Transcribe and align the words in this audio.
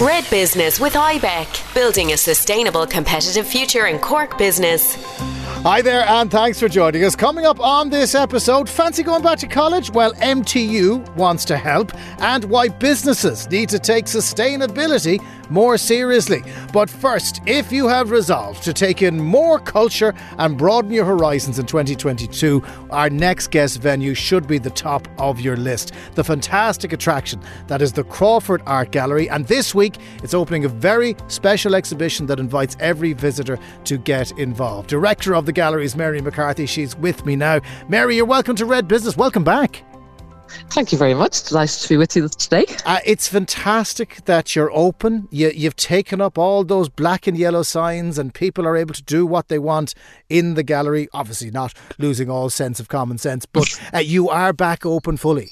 Red 0.00 0.28
Business 0.28 0.78
with 0.78 0.92
IBEC, 0.92 1.74
building 1.74 2.12
a 2.12 2.18
sustainable 2.18 2.86
competitive 2.86 3.46
future 3.46 3.86
in 3.86 3.98
Cork 3.98 4.36
business. 4.36 4.94
Hi 5.62 5.80
there, 5.80 6.06
and 6.06 6.30
thanks 6.30 6.60
for 6.60 6.68
joining 6.68 7.02
us. 7.02 7.16
Coming 7.16 7.46
up 7.46 7.58
on 7.60 7.88
this 7.88 8.14
episode, 8.14 8.68
fancy 8.68 9.02
going 9.02 9.22
back 9.22 9.38
to 9.38 9.46
college? 9.46 9.90
Well, 9.90 10.12
MTU 10.16 11.16
wants 11.16 11.46
to 11.46 11.56
help, 11.56 11.92
and 12.20 12.44
why 12.44 12.68
businesses 12.68 13.48
need 13.48 13.70
to 13.70 13.78
take 13.78 14.04
sustainability 14.04 15.18
more 15.50 15.78
seriously. 15.78 16.42
But 16.72 16.88
first, 16.88 17.40
if 17.46 17.72
you 17.72 17.88
have 17.88 18.10
resolved 18.10 18.62
to 18.64 18.72
take 18.72 19.02
in 19.02 19.18
more 19.18 19.58
culture 19.58 20.14
and 20.38 20.56
broaden 20.56 20.90
your 20.90 21.04
horizons 21.04 21.58
in 21.58 21.66
2022, 21.66 22.62
our 22.90 23.10
next 23.10 23.50
guest 23.50 23.80
venue 23.80 24.14
should 24.14 24.46
be 24.46 24.58
the 24.58 24.70
top 24.70 25.08
of 25.18 25.40
your 25.40 25.56
list. 25.56 25.92
The 26.14 26.24
fantastic 26.24 26.92
attraction 26.92 27.40
that 27.66 27.82
is 27.82 27.92
the 27.92 28.04
Crawford 28.04 28.62
Art 28.66 28.90
Gallery, 28.90 29.28
and 29.28 29.46
this 29.46 29.74
week 29.74 29.96
it's 30.22 30.34
opening 30.34 30.64
a 30.64 30.68
very 30.68 31.16
special 31.28 31.74
exhibition 31.74 32.26
that 32.26 32.40
invites 32.40 32.76
every 32.80 33.12
visitor 33.12 33.58
to 33.84 33.98
get 33.98 34.30
involved. 34.32 34.88
Director 34.88 35.34
of 35.34 35.46
the 35.46 35.52
gallery 35.52 35.84
is 35.84 35.96
Mary 35.96 36.20
McCarthy. 36.20 36.66
She's 36.66 36.96
with 36.96 37.24
me 37.24 37.36
now. 37.36 37.60
Mary, 37.88 38.16
you're 38.16 38.24
welcome 38.24 38.56
to 38.56 38.66
Red 38.66 38.88
Business. 38.88 39.16
Welcome 39.16 39.44
back. 39.44 39.82
Thank 40.70 40.92
you 40.92 40.98
very 40.98 41.14
much. 41.14 41.52
Nice 41.52 41.82
to 41.82 41.88
be 41.88 41.96
with 41.96 42.14
you 42.16 42.28
today. 42.28 42.66
Uh, 42.84 42.98
it's 43.04 43.28
fantastic 43.28 44.24
that 44.26 44.54
you're 44.54 44.70
open. 44.72 45.28
You, 45.30 45.50
you've 45.54 45.76
taken 45.76 46.20
up 46.20 46.38
all 46.38 46.64
those 46.64 46.88
black 46.88 47.26
and 47.26 47.36
yellow 47.36 47.62
signs, 47.62 48.18
and 48.18 48.34
people 48.34 48.66
are 48.66 48.76
able 48.76 48.94
to 48.94 49.02
do 49.02 49.24
what 49.24 49.48
they 49.48 49.58
want 49.58 49.94
in 50.28 50.54
the 50.54 50.62
gallery. 50.62 51.08
Obviously, 51.12 51.50
not 51.50 51.72
losing 51.98 52.28
all 52.28 52.50
sense 52.50 52.78
of 52.80 52.88
common 52.88 53.18
sense, 53.18 53.46
but 53.46 53.68
uh, 53.94 53.98
you 53.98 54.28
are 54.28 54.52
back 54.52 54.84
open 54.84 55.16
fully. 55.16 55.50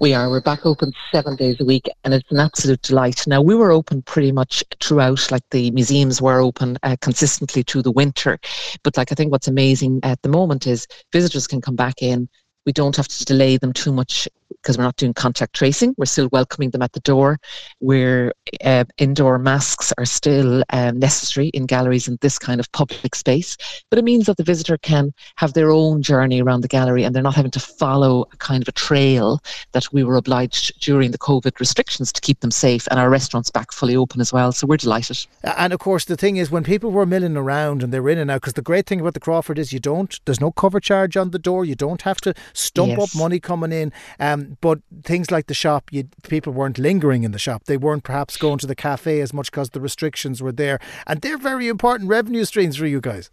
We 0.00 0.12
are. 0.12 0.28
We're 0.28 0.40
back 0.40 0.66
open 0.66 0.92
seven 1.12 1.36
days 1.36 1.60
a 1.60 1.64
week, 1.64 1.88
and 2.02 2.12
it's 2.12 2.30
an 2.32 2.40
absolute 2.40 2.82
delight. 2.82 3.24
Now, 3.26 3.40
we 3.40 3.54
were 3.54 3.70
open 3.70 4.02
pretty 4.02 4.32
much 4.32 4.64
throughout, 4.82 5.30
like 5.30 5.44
the 5.50 5.70
museums 5.70 6.20
were 6.20 6.40
open 6.40 6.78
uh, 6.82 6.96
consistently 7.00 7.62
through 7.62 7.82
the 7.82 7.92
winter. 7.92 8.40
But, 8.82 8.96
like, 8.96 9.12
I 9.12 9.14
think 9.14 9.30
what's 9.30 9.46
amazing 9.46 10.00
at 10.02 10.20
the 10.22 10.28
moment 10.28 10.66
is 10.66 10.88
visitors 11.12 11.46
can 11.46 11.60
come 11.60 11.76
back 11.76 12.02
in. 12.02 12.28
We 12.68 12.72
don't 12.72 12.96
have 12.96 13.08
to 13.08 13.24
delay 13.24 13.56
them 13.56 13.72
too 13.72 13.94
much 13.94 14.28
because 14.62 14.78
we're 14.78 14.84
not 14.84 14.96
doing 14.96 15.14
contact 15.14 15.54
tracing. 15.54 15.94
We're 15.96 16.06
still 16.06 16.28
welcoming 16.32 16.70
them 16.70 16.82
at 16.82 16.92
the 16.92 17.00
door. 17.00 17.38
Where 17.80 18.32
uh, 18.64 18.84
indoor 18.98 19.38
masks 19.38 19.92
are 19.98 20.04
still 20.04 20.62
um, 20.70 20.98
necessary 20.98 21.48
in 21.48 21.66
galleries 21.66 22.08
and 22.08 22.18
this 22.20 22.38
kind 22.38 22.60
of 22.60 22.70
public 22.72 23.14
space. 23.14 23.56
But 23.90 23.98
it 23.98 24.04
means 24.04 24.26
that 24.26 24.36
the 24.36 24.44
visitor 24.44 24.78
can 24.78 25.12
have 25.36 25.54
their 25.54 25.70
own 25.70 26.02
journey 26.02 26.42
around 26.42 26.62
the 26.62 26.68
gallery 26.68 27.04
and 27.04 27.14
they're 27.14 27.22
not 27.22 27.34
having 27.34 27.50
to 27.52 27.60
follow 27.60 28.26
a 28.32 28.36
kind 28.36 28.62
of 28.62 28.68
a 28.68 28.72
trail 28.72 29.40
that 29.72 29.92
we 29.92 30.04
were 30.04 30.16
obliged 30.16 30.80
during 30.80 31.10
the 31.10 31.18
COVID 31.18 31.58
restrictions 31.60 32.12
to 32.12 32.20
keep 32.20 32.40
them 32.40 32.50
safe. 32.50 32.86
And 32.90 32.98
our 32.98 33.10
restaurants 33.10 33.50
back 33.50 33.72
fully 33.72 33.96
open 33.96 34.20
as 34.20 34.32
well. 34.32 34.52
So 34.52 34.66
we're 34.66 34.76
delighted. 34.76 35.26
And 35.42 35.72
of 35.72 35.78
course, 35.78 36.04
the 36.04 36.16
thing 36.16 36.36
is, 36.36 36.50
when 36.50 36.64
people 36.64 36.90
were 36.90 37.06
milling 37.06 37.36
around 37.36 37.82
and 37.82 37.92
they're 37.92 38.08
in 38.08 38.18
and 38.18 38.30
out, 38.30 38.42
because 38.42 38.54
the 38.54 38.62
great 38.62 38.86
thing 38.86 39.00
about 39.00 39.14
the 39.14 39.20
Crawford 39.20 39.58
is 39.58 39.72
you 39.72 39.80
don't, 39.80 40.18
there's 40.24 40.40
no 40.40 40.52
cover 40.52 40.80
charge 40.80 41.16
on 41.16 41.30
the 41.30 41.38
door. 41.38 41.64
You 41.64 41.74
don't 41.74 42.02
have 42.02 42.20
to 42.22 42.34
stump 42.52 42.90
yes. 42.90 43.00
up 43.00 43.18
money 43.18 43.40
coming 43.40 43.72
in. 43.72 43.92
Um, 44.20 44.37
Um, 44.38 44.56
but 44.60 44.80
things 45.02 45.30
like 45.30 45.46
the 45.46 45.54
shop, 45.54 45.90
you, 45.90 46.04
people 46.22 46.52
weren't 46.52 46.78
lingering 46.78 47.24
in 47.24 47.32
the 47.32 47.38
shop. 47.38 47.64
They 47.64 47.76
weren't 47.76 48.04
perhaps 48.04 48.36
going 48.36 48.58
to 48.58 48.66
the 48.66 48.74
cafe 48.74 49.20
as 49.20 49.32
much 49.32 49.50
because 49.50 49.70
the 49.70 49.80
restrictions 49.80 50.42
were 50.42 50.52
there. 50.52 50.78
And 51.06 51.20
they're 51.20 51.38
very 51.38 51.68
important 51.68 52.08
revenue 52.08 52.44
streams 52.44 52.76
for 52.76 52.86
you 52.86 53.00
guys. 53.00 53.30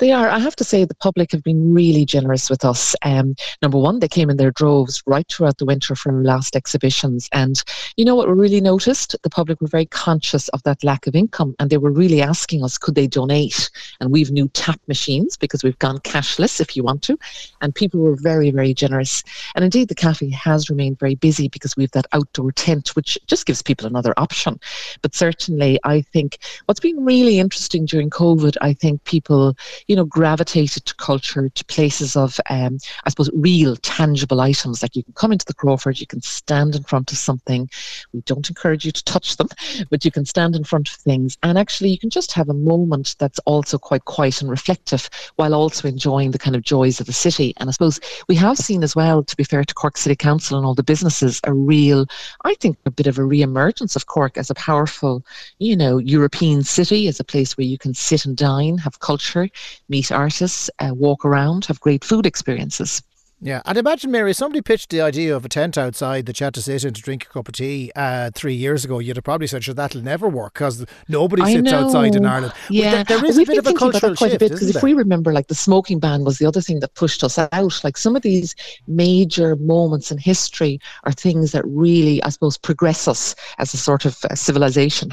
They 0.00 0.12
are. 0.12 0.30
I 0.30 0.38
have 0.38 0.56
to 0.56 0.64
say, 0.64 0.86
the 0.86 0.94
public 0.94 1.30
have 1.32 1.42
been 1.42 1.74
really 1.74 2.06
generous 2.06 2.48
with 2.48 2.64
us. 2.64 2.96
Um, 3.02 3.34
number 3.60 3.76
one, 3.76 3.98
they 3.98 4.08
came 4.08 4.30
in 4.30 4.38
their 4.38 4.50
droves 4.50 5.02
right 5.04 5.28
throughout 5.28 5.58
the 5.58 5.66
winter 5.66 5.94
from 5.94 6.24
last 6.24 6.56
exhibitions. 6.56 7.28
And 7.32 7.62
you 7.98 8.06
know 8.06 8.14
what 8.14 8.26
we 8.26 8.32
really 8.32 8.62
noticed? 8.62 9.14
The 9.22 9.28
public 9.28 9.60
were 9.60 9.66
very 9.66 9.84
conscious 9.84 10.48
of 10.48 10.62
that 10.62 10.82
lack 10.82 11.06
of 11.06 11.14
income 11.14 11.54
and 11.58 11.68
they 11.68 11.76
were 11.76 11.90
really 11.90 12.22
asking 12.22 12.64
us, 12.64 12.78
could 12.78 12.94
they 12.94 13.06
donate? 13.06 13.70
And 14.00 14.10
we've 14.10 14.30
new 14.30 14.48
tap 14.48 14.80
machines 14.88 15.36
because 15.36 15.62
we've 15.62 15.78
gone 15.80 15.98
cashless 15.98 16.62
if 16.62 16.74
you 16.74 16.82
want 16.82 17.02
to. 17.02 17.18
And 17.60 17.74
people 17.74 18.00
were 18.00 18.16
very, 18.16 18.50
very 18.50 18.72
generous. 18.72 19.22
And 19.54 19.66
indeed, 19.66 19.88
the 19.88 19.94
cafe 19.94 20.30
has 20.30 20.70
remained 20.70 20.98
very 20.98 21.14
busy 21.14 21.48
because 21.48 21.76
we've 21.76 21.90
that 21.90 22.06
outdoor 22.12 22.52
tent, 22.52 22.96
which 22.96 23.18
just 23.26 23.44
gives 23.44 23.60
people 23.60 23.86
another 23.86 24.14
option. 24.16 24.58
But 25.02 25.14
certainly, 25.14 25.78
I 25.84 26.00
think 26.00 26.38
what's 26.64 26.80
been 26.80 27.04
really 27.04 27.38
interesting 27.38 27.84
during 27.84 28.08
COVID, 28.08 28.56
I 28.62 28.72
think 28.72 29.04
people, 29.04 29.54
you 29.90 29.96
know, 29.96 30.04
gravitated 30.04 30.84
to 30.86 30.94
culture, 30.94 31.48
to 31.48 31.64
places 31.64 32.14
of, 32.14 32.38
um, 32.48 32.78
I 33.04 33.10
suppose, 33.10 33.28
real 33.34 33.74
tangible 33.74 34.40
items. 34.40 34.82
Like 34.82 34.94
you 34.94 35.02
can 35.02 35.14
come 35.14 35.32
into 35.32 35.44
the 35.44 35.52
Crawford, 35.52 35.98
you 35.98 36.06
can 36.06 36.22
stand 36.22 36.76
in 36.76 36.84
front 36.84 37.10
of 37.10 37.18
something. 37.18 37.68
We 38.12 38.20
don't 38.20 38.48
encourage 38.48 38.84
you 38.84 38.92
to 38.92 39.02
touch 39.02 39.36
them, 39.36 39.48
but 39.90 40.04
you 40.04 40.12
can 40.12 40.24
stand 40.24 40.54
in 40.54 40.62
front 40.62 40.88
of 40.88 40.94
things. 40.94 41.36
And 41.42 41.58
actually, 41.58 41.90
you 41.90 41.98
can 41.98 42.08
just 42.08 42.30
have 42.30 42.48
a 42.48 42.54
moment 42.54 43.16
that's 43.18 43.40
also 43.46 43.78
quite 43.78 44.04
quiet 44.04 44.40
and 44.40 44.48
reflective 44.48 45.10
while 45.34 45.54
also 45.54 45.88
enjoying 45.88 46.30
the 46.30 46.38
kind 46.38 46.54
of 46.54 46.62
joys 46.62 47.00
of 47.00 47.06
the 47.06 47.12
city. 47.12 47.52
And 47.56 47.68
I 47.68 47.72
suppose 47.72 47.98
we 48.28 48.36
have 48.36 48.58
seen 48.58 48.84
as 48.84 48.94
well, 48.94 49.24
to 49.24 49.36
be 49.36 49.42
fair 49.42 49.64
to 49.64 49.74
Cork 49.74 49.96
City 49.96 50.14
Council 50.14 50.56
and 50.56 50.64
all 50.64 50.76
the 50.76 50.84
businesses, 50.84 51.40
a 51.42 51.52
real, 51.52 52.06
I 52.44 52.54
think, 52.60 52.78
a 52.86 52.92
bit 52.92 53.08
of 53.08 53.18
a 53.18 53.24
re 53.24 53.42
emergence 53.42 53.96
of 53.96 54.06
Cork 54.06 54.38
as 54.38 54.50
a 54.50 54.54
powerful, 54.54 55.24
you 55.58 55.76
know, 55.76 55.98
European 55.98 56.62
city, 56.62 57.08
as 57.08 57.18
a 57.18 57.24
place 57.24 57.56
where 57.56 57.66
you 57.66 57.76
can 57.76 57.92
sit 57.92 58.24
and 58.24 58.36
dine, 58.36 58.78
have 58.78 59.00
culture, 59.00 59.48
meet 59.90 60.10
artists, 60.10 60.70
uh, 60.78 60.94
walk 60.94 61.24
around, 61.24 61.66
have 61.66 61.80
great 61.80 62.04
food 62.04 62.24
experiences. 62.24 63.02
Yeah, 63.42 63.62
and 63.64 63.78
imagine, 63.78 64.10
Mary, 64.10 64.34
somebody 64.34 64.60
pitched 64.60 64.90
the 64.90 65.00
idea 65.00 65.34
of 65.34 65.46
a 65.46 65.48
tent 65.48 65.78
outside 65.78 66.26
that 66.26 66.38
you 66.38 66.44
had 66.44 66.52
to 66.54 66.62
sit 66.62 66.84
in 66.84 66.92
to 66.92 67.00
drink 67.00 67.24
a 67.24 67.28
cup 67.30 67.48
of 67.48 67.54
tea 67.54 67.90
uh, 67.96 68.30
three 68.34 68.52
years 68.52 68.84
ago. 68.84 68.98
You'd 68.98 69.16
have 69.16 69.24
probably 69.24 69.46
said, 69.46 69.64
sure, 69.64 69.72
that'll 69.72 70.02
never 70.02 70.28
work 70.28 70.52
because 70.52 70.84
nobody 71.08 71.40
I 71.40 71.54
sits 71.54 71.70
know. 71.70 71.86
outside 71.86 72.14
in 72.14 72.26
Ireland. 72.26 72.52
Yeah, 72.68 73.02
there, 73.02 73.04
there 73.04 73.24
is 73.24 73.38
We've 73.38 73.48
a 73.48 73.52
bit 73.52 73.58
of 73.60 73.66
a 73.66 73.72
cultural 73.72 74.14
quite 74.14 74.32
shift, 74.32 74.42
a 74.42 74.44
bit, 74.44 74.52
because 74.52 74.76
if 74.76 74.82
we 74.82 74.92
remember, 74.92 75.32
like 75.32 75.46
the 75.46 75.54
smoking 75.54 75.98
ban 75.98 76.22
was 76.22 76.36
the 76.36 76.44
other 76.44 76.60
thing 76.60 76.80
that 76.80 76.94
pushed 76.96 77.24
us 77.24 77.38
out. 77.38 77.80
Like 77.82 77.96
some 77.96 78.14
of 78.14 78.20
these 78.20 78.54
major 78.86 79.56
moments 79.56 80.10
in 80.10 80.18
history 80.18 80.78
are 81.04 81.12
things 81.12 81.52
that 81.52 81.64
really, 81.66 82.22
I 82.22 82.28
suppose, 82.28 82.58
progress 82.58 83.08
us 83.08 83.34
as 83.56 83.72
a 83.72 83.78
sort 83.78 84.04
of 84.04 84.18
uh, 84.26 84.34
civilization. 84.34 85.12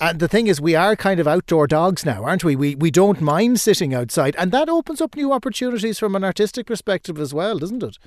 And 0.00 0.20
the 0.20 0.28
thing 0.28 0.46
is, 0.46 0.60
we 0.60 0.76
are 0.76 0.94
kind 0.94 1.18
of 1.18 1.26
outdoor 1.26 1.66
dogs 1.66 2.06
now, 2.06 2.22
aren't 2.22 2.44
we? 2.44 2.54
We 2.54 2.76
we 2.76 2.90
don't 2.90 3.20
mind 3.20 3.58
sitting 3.58 3.92
outside, 3.92 4.36
and 4.38 4.52
that 4.52 4.68
opens 4.68 5.00
up 5.00 5.16
new 5.16 5.32
opportunities 5.32 5.98
from 5.98 6.14
an 6.14 6.22
artistic 6.22 6.66
perspective 6.66 7.18
as 7.18 7.34
well, 7.34 7.58
doesn't 7.58 7.82
it? 7.82 7.98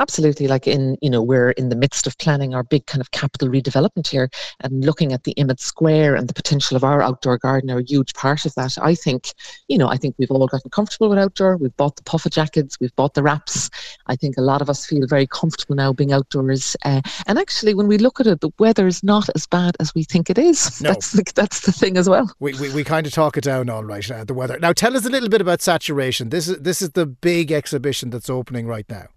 Absolutely. 0.00 0.48
Like 0.48 0.66
in, 0.66 0.96
you 1.00 1.10
know, 1.10 1.22
we're 1.22 1.50
in 1.52 1.68
the 1.68 1.76
midst 1.76 2.06
of 2.06 2.16
planning 2.18 2.54
our 2.54 2.62
big 2.62 2.86
kind 2.86 3.00
of 3.00 3.10
capital 3.10 3.48
redevelopment 3.48 4.06
here 4.06 4.30
and 4.60 4.84
looking 4.84 5.12
at 5.12 5.24
the 5.24 5.38
Emmet 5.38 5.60
Square 5.60 6.16
and 6.16 6.28
the 6.28 6.34
potential 6.34 6.76
of 6.76 6.84
our 6.84 7.02
outdoor 7.02 7.38
garden 7.38 7.70
are 7.70 7.78
a 7.78 7.84
huge 7.84 8.14
part 8.14 8.44
of 8.44 8.54
that. 8.54 8.76
I 8.80 8.94
think, 8.94 9.32
you 9.68 9.78
know, 9.78 9.88
I 9.88 9.96
think 9.96 10.14
we've 10.18 10.30
all 10.30 10.46
gotten 10.46 10.70
comfortable 10.70 11.08
with 11.08 11.18
outdoor. 11.18 11.56
We've 11.56 11.76
bought 11.76 11.96
the 11.96 12.02
puffer 12.02 12.30
jackets, 12.30 12.78
we've 12.80 12.94
bought 12.96 13.14
the 13.14 13.22
wraps. 13.22 13.70
I 14.06 14.16
think 14.16 14.36
a 14.36 14.42
lot 14.42 14.62
of 14.62 14.70
us 14.70 14.86
feel 14.86 15.06
very 15.06 15.26
comfortable 15.26 15.74
now 15.74 15.92
being 15.92 16.12
outdoors. 16.12 16.76
Uh, 16.84 17.00
and 17.26 17.38
actually, 17.38 17.74
when 17.74 17.88
we 17.88 17.98
look 17.98 18.20
at 18.20 18.26
it, 18.26 18.40
the 18.40 18.50
weather 18.58 18.86
is 18.86 19.02
not 19.02 19.28
as 19.34 19.46
bad 19.46 19.76
as 19.80 19.94
we 19.94 20.04
think 20.04 20.30
it 20.30 20.38
is. 20.38 20.80
No. 20.80 20.90
That's, 20.90 21.12
the, 21.12 21.24
that's 21.34 21.60
the 21.60 21.72
thing 21.72 21.96
as 21.96 22.08
well. 22.08 22.32
We, 22.40 22.54
we, 22.54 22.72
we 22.72 22.84
kind 22.84 23.06
of 23.06 23.12
talk 23.12 23.36
it 23.36 23.44
down 23.44 23.68
all 23.70 23.84
right, 23.84 24.10
uh, 24.10 24.24
the 24.24 24.34
weather. 24.34 24.58
Now, 24.58 24.72
tell 24.72 24.96
us 24.96 25.04
a 25.04 25.10
little 25.10 25.28
bit 25.28 25.40
about 25.40 25.60
Saturation. 25.60 26.30
This 26.30 26.48
is, 26.48 26.58
this 26.58 26.82
is 26.82 26.90
the 26.90 27.06
big 27.06 27.52
exhibition 27.52 28.10
that's 28.10 28.30
opening 28.30 28.66
right 28.66 28.86
now. 28.88 29.08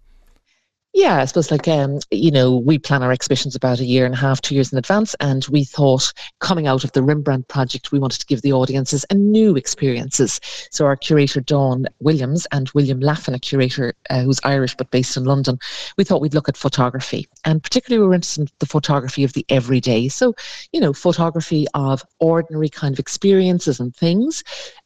Yeah, 0.94 1.22
I 1.22 1.24
suppose 1.24 1.50
like 1.50 1.66
um, 1.68 2.00
you 2.10 2.30
know, 2.30 2.54
we 2.54 2.78
plan 2.78 3.02
our 3.02 3.12
exhibitions 3.12 3.56
about 3.56 3.80
a 3.80 3.84
year 3.84 4.04
and 4.04 4.14
a 4.14 4.18
half, 4.18 4.42
two 4.42 4.54
years 4.54 4.72
in 4.72 4.78
advance, 4.78 5.14
and 5.20 5.42
we 5.46 5.64
thought 5.64 6.12
coming 6.40 6.66
out 6.66 6.84
of 6.84 6.92
the 6.92 7.02
Rembrandt 7.02 7.48
project, 7.48 7.92
we 7.92 7.98
wanted 7.98 8.20
to 8.20 8.26
give 8.26 8.42
the 8.42 8.52
audiences 8.52 9.06
a 9.08 9.14
new 9.14 9.56
experiences. 9.56 10.38
So 10.70 10.84
our 10.84 10.96
curator 10.96 11.40
Dawn 11.40 11.86
Williams 12.00 12.46
and 12.52 12.70
William 12.74 13.00
Laffan, 13.00 13.34
a 13.34 13.38
curator 13.38 13.94
uh, 14.10 14.20
who's 14.20 14.40
Irish 14.44 14.76
but 14.76 14.90
based 14.90 15.16
in 15.16 15.24
London, 15.24 15.58
we 15.96 16.04
thought 16.04 16.20
we'd 16.20 16.34
look 16.34 16.50
at 16.50 16.58
photography, 16.58 17.26
and 17.44 17.62
particularly 17.62 18.00
we 18.00 18.08
were 18.08 18.14
interested 18.14 18.42
in 18.42 18.48
the 18.58 18.66
photography 18.66 19.24
of 19.24 19.32
the 19.32 19.44
everyday. 19.48 20.08
So 20.08 20.34
you 20.72 20.80
know, 20.80 20.92
photography 20.92 21.66
of 21.74 22.04
ordinary 22.20 22.68
kind 22.68 22.94
of 22.94 22.98
experiences 22.98 23.80
and 23.80 23.94
things. 23.94 24.44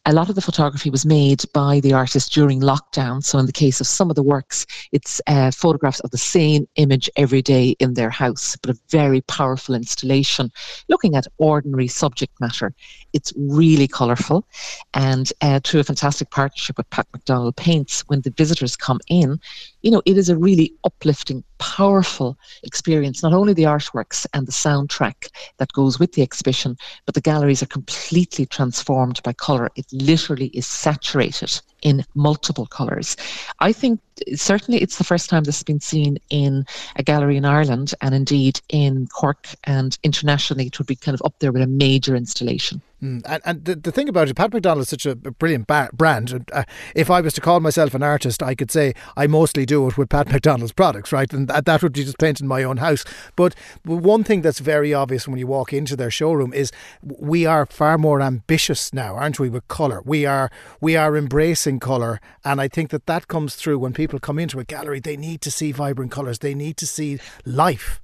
A 0.08 0.12
lot 0.12 0.28
of 0.28 0.36
the 0.36 0.40
photography 0.40 0.88
was 0.88 1.04
made 1.04 1.42
by 1.52 1.80
the 1.80 1.92
artist 1.92 2.32
during 2.32 2.60
lockdown. 2.60 3.24
So 3.24 3.38
in 3.38 3.46
the 3.46 3.52
case 3.52 3.80
of 3.80 3.88
some 3.88 4.08
of 4.08 4.14
the 4.14 4.22
works, 4.22 4.64
it's 4.92 5.20
uh, 5.26 5.50
photographs 5.50 5.98
of 6.00 6.12
the 6.12 6.18
same 6.18 6.68
image 6.76 7.10
every 7.16 7.42
day 7.42 7.74
in 7.80 7.94
their 7.94 8.10
house, 8.10 8.56
but 8.56 8.70
a 8.70 8.78
very 8.88 9.20
powerful 9.22 9.74
installation 9.74 10.52
looking 10.88 11.16
at 11.16 11.26
ordinary 11.38 11.88
subject 11.88 12.40
matter. 12.40 12.72
It's 13.12 13.32
really 13.36 13.88
colourful, 13.88 14.46
and 14.94 15.32
uh, 15.40 15.60
through 15.64 15.80
a 15.80 15.84
fantastic 15.84 16.30
partnership 16.30 16.76
with 16.76 16.88
Pat 16.90 17.06
McDonnell 17.12 17.56
Paints, 17.56 18.02
when 18.06 18.20
the 18.20 18.30
visitors 18.30 18.76
come 18.76 19.00
in, 19.08 19.40
you 19.82 19.90
know, 19.90 20.02
it 20.04 20.16
is 20.16 20.28
a 20.28 20.36
really 20.36 20.72
uplifting, 20.84 21.42
powerful 21.58 22.38
experience. 22.62 23.22
Not 23.22 23.32
only 23.32 23.52
the 23.52 23.64
artworks 23.64 24.26
and 24.32 24.46
the 24.46 24.52
soundtrack 24.52 25.28
that 25.58 25.72
goes 25.72 25.98
with 25.98 26.12
the 26.12 26.22
exhibition, 26.22 26.76
but 27.04 27.14
the 27.14 27.20
galleries 27.20 27.62
are 27.62 27.66
completely 27.66 28.46
transformed 28.46 29.22
by 29.22 29.32
colour. 29.32 29.70
It 29.76 29.86
literally 29.92 30.48
is 30.48 30.66
saturated 30.66 31.60
in 31.82 32.04
multiple 32.14 32.66
colours. 32.66 33.16
I 33.60 33.72
think 33.72 34.00
certainly 34.34 34.80
it's 34.80 34.98
the 34.98 35.04
first 35.04 35.28
time 35.28 35.44
this 35.44 35.58
has 35.58 35.62
been 35.62 35.80
seen 35.80 36.18
in 36.30 36.64
a 36.96 37.02
gallery 37.02 37.36
in 37.36 37.44
Ireland 37.44 37.94
and 38.00 38.14
indeed 38.14 38.60
in 38.68 39.06
Cork 39.08 39.48
and 39.64 39.98
internationally 40.02 40.66
it 40.66 40.78
would 40.78 40.86
be 40.86 40.96
kind 40.96 41.14
of 41.14 41.22
up 41.24 41.34
there 41.38 41.52
with 41.52 41.62
a 41.62 41.66
major 41.66 42.16
installation. 42.16 42.80
Mm. 43.02 43.22
And, 43.26 43.42
and 43.44 43.64
the, 43.66 43.76
the 43.76 43.92
thing 43.92 44.08
about 44.08 44.28
it, 44.28 44.36
Pat 44.36 44.52
McDonnell 44.52 44.80
is 44.80 44.88
such 44.88 45.04
a, 45.04 45.14
brilliant 45.14 45.66
ba- 45.66 45.90
brand. 45.92 46.50
Uh, 46.50 46.64
if 46.94 47.10
I 47.10 47.20
was 47.20 47.34
to 47.34 47.42
call 47.42 47.60
myself 47.60 47.94
an 47.94 48.02
artist, 48.02 48.42
I 48.42 48.54
could 48.54 48.70
say 48.70 48.94
I 49.18 49.26
mostly 49.26 49.66
do 49.66 49.86
it 49.86 49.98
with 49.98 50.08
Pat 50.08 50.28
McDonnell's 50.28 50.72
products, 50.72 51.12
right? 51.12 51.30
And 51.32 51.46
that, 51.48 51.66
that 51.66 51.82
would 51.82 51.92
be 51.92 52.04
just 52.04 52.18
painting 52.18 52.46
my 52.46 52.62
own 52.62 52.78
house. 52.78 53.04
But 53.36 53.54
one 53.84 54.24
thing 54.24 54.40
that's 54.40 54.60
very 54.60 54.94
obvious 54.94 55.28
when 55.28 55.38
you 55.38 55.46
walk 55.46 55.74
into 55.74 55.94
their 55.94 56.10
showroom 56.10 56.54
is 56.54 56.72
we 57.02 57.44
are 57.44 57.66
far 57.66 57.98
more 57.98 58.22
ambitious 58.22 58.94
now, 58.94 59.14
aren't 59.14 59.38
we, 59.38 59.50
with 59.50 59.68
colour? 59.68 60.00
We 60.06 60.24
are 60.24 60.50
we 60.80 60.96
are 60.96 61.16
embracing 61.16 61.65
colour, 61.80 62.20
and 62.44 62.60
I 62.60 62.68
think 62.68 62.90
that 62.90 63.06
that 63.06 63.28
comes 63.28 63.56
through 63.56 63.78
when 63.78 63.92
people 63.92 64.18
come 64.18 64.38
into 64.38 64.58
a 64.60 64.64
gallery. 64.64 65.00
They 65.00 65.16
need 65.16 65.40
to 65.42 65.50
see 65.50 65.72
vibrant 65.72 66.12
colours. 66.12 66.38
They 66.38 66.54
need 66.54 66.76
to 66.78 66.86
see 66.86 67.18
life. 67.44 68.00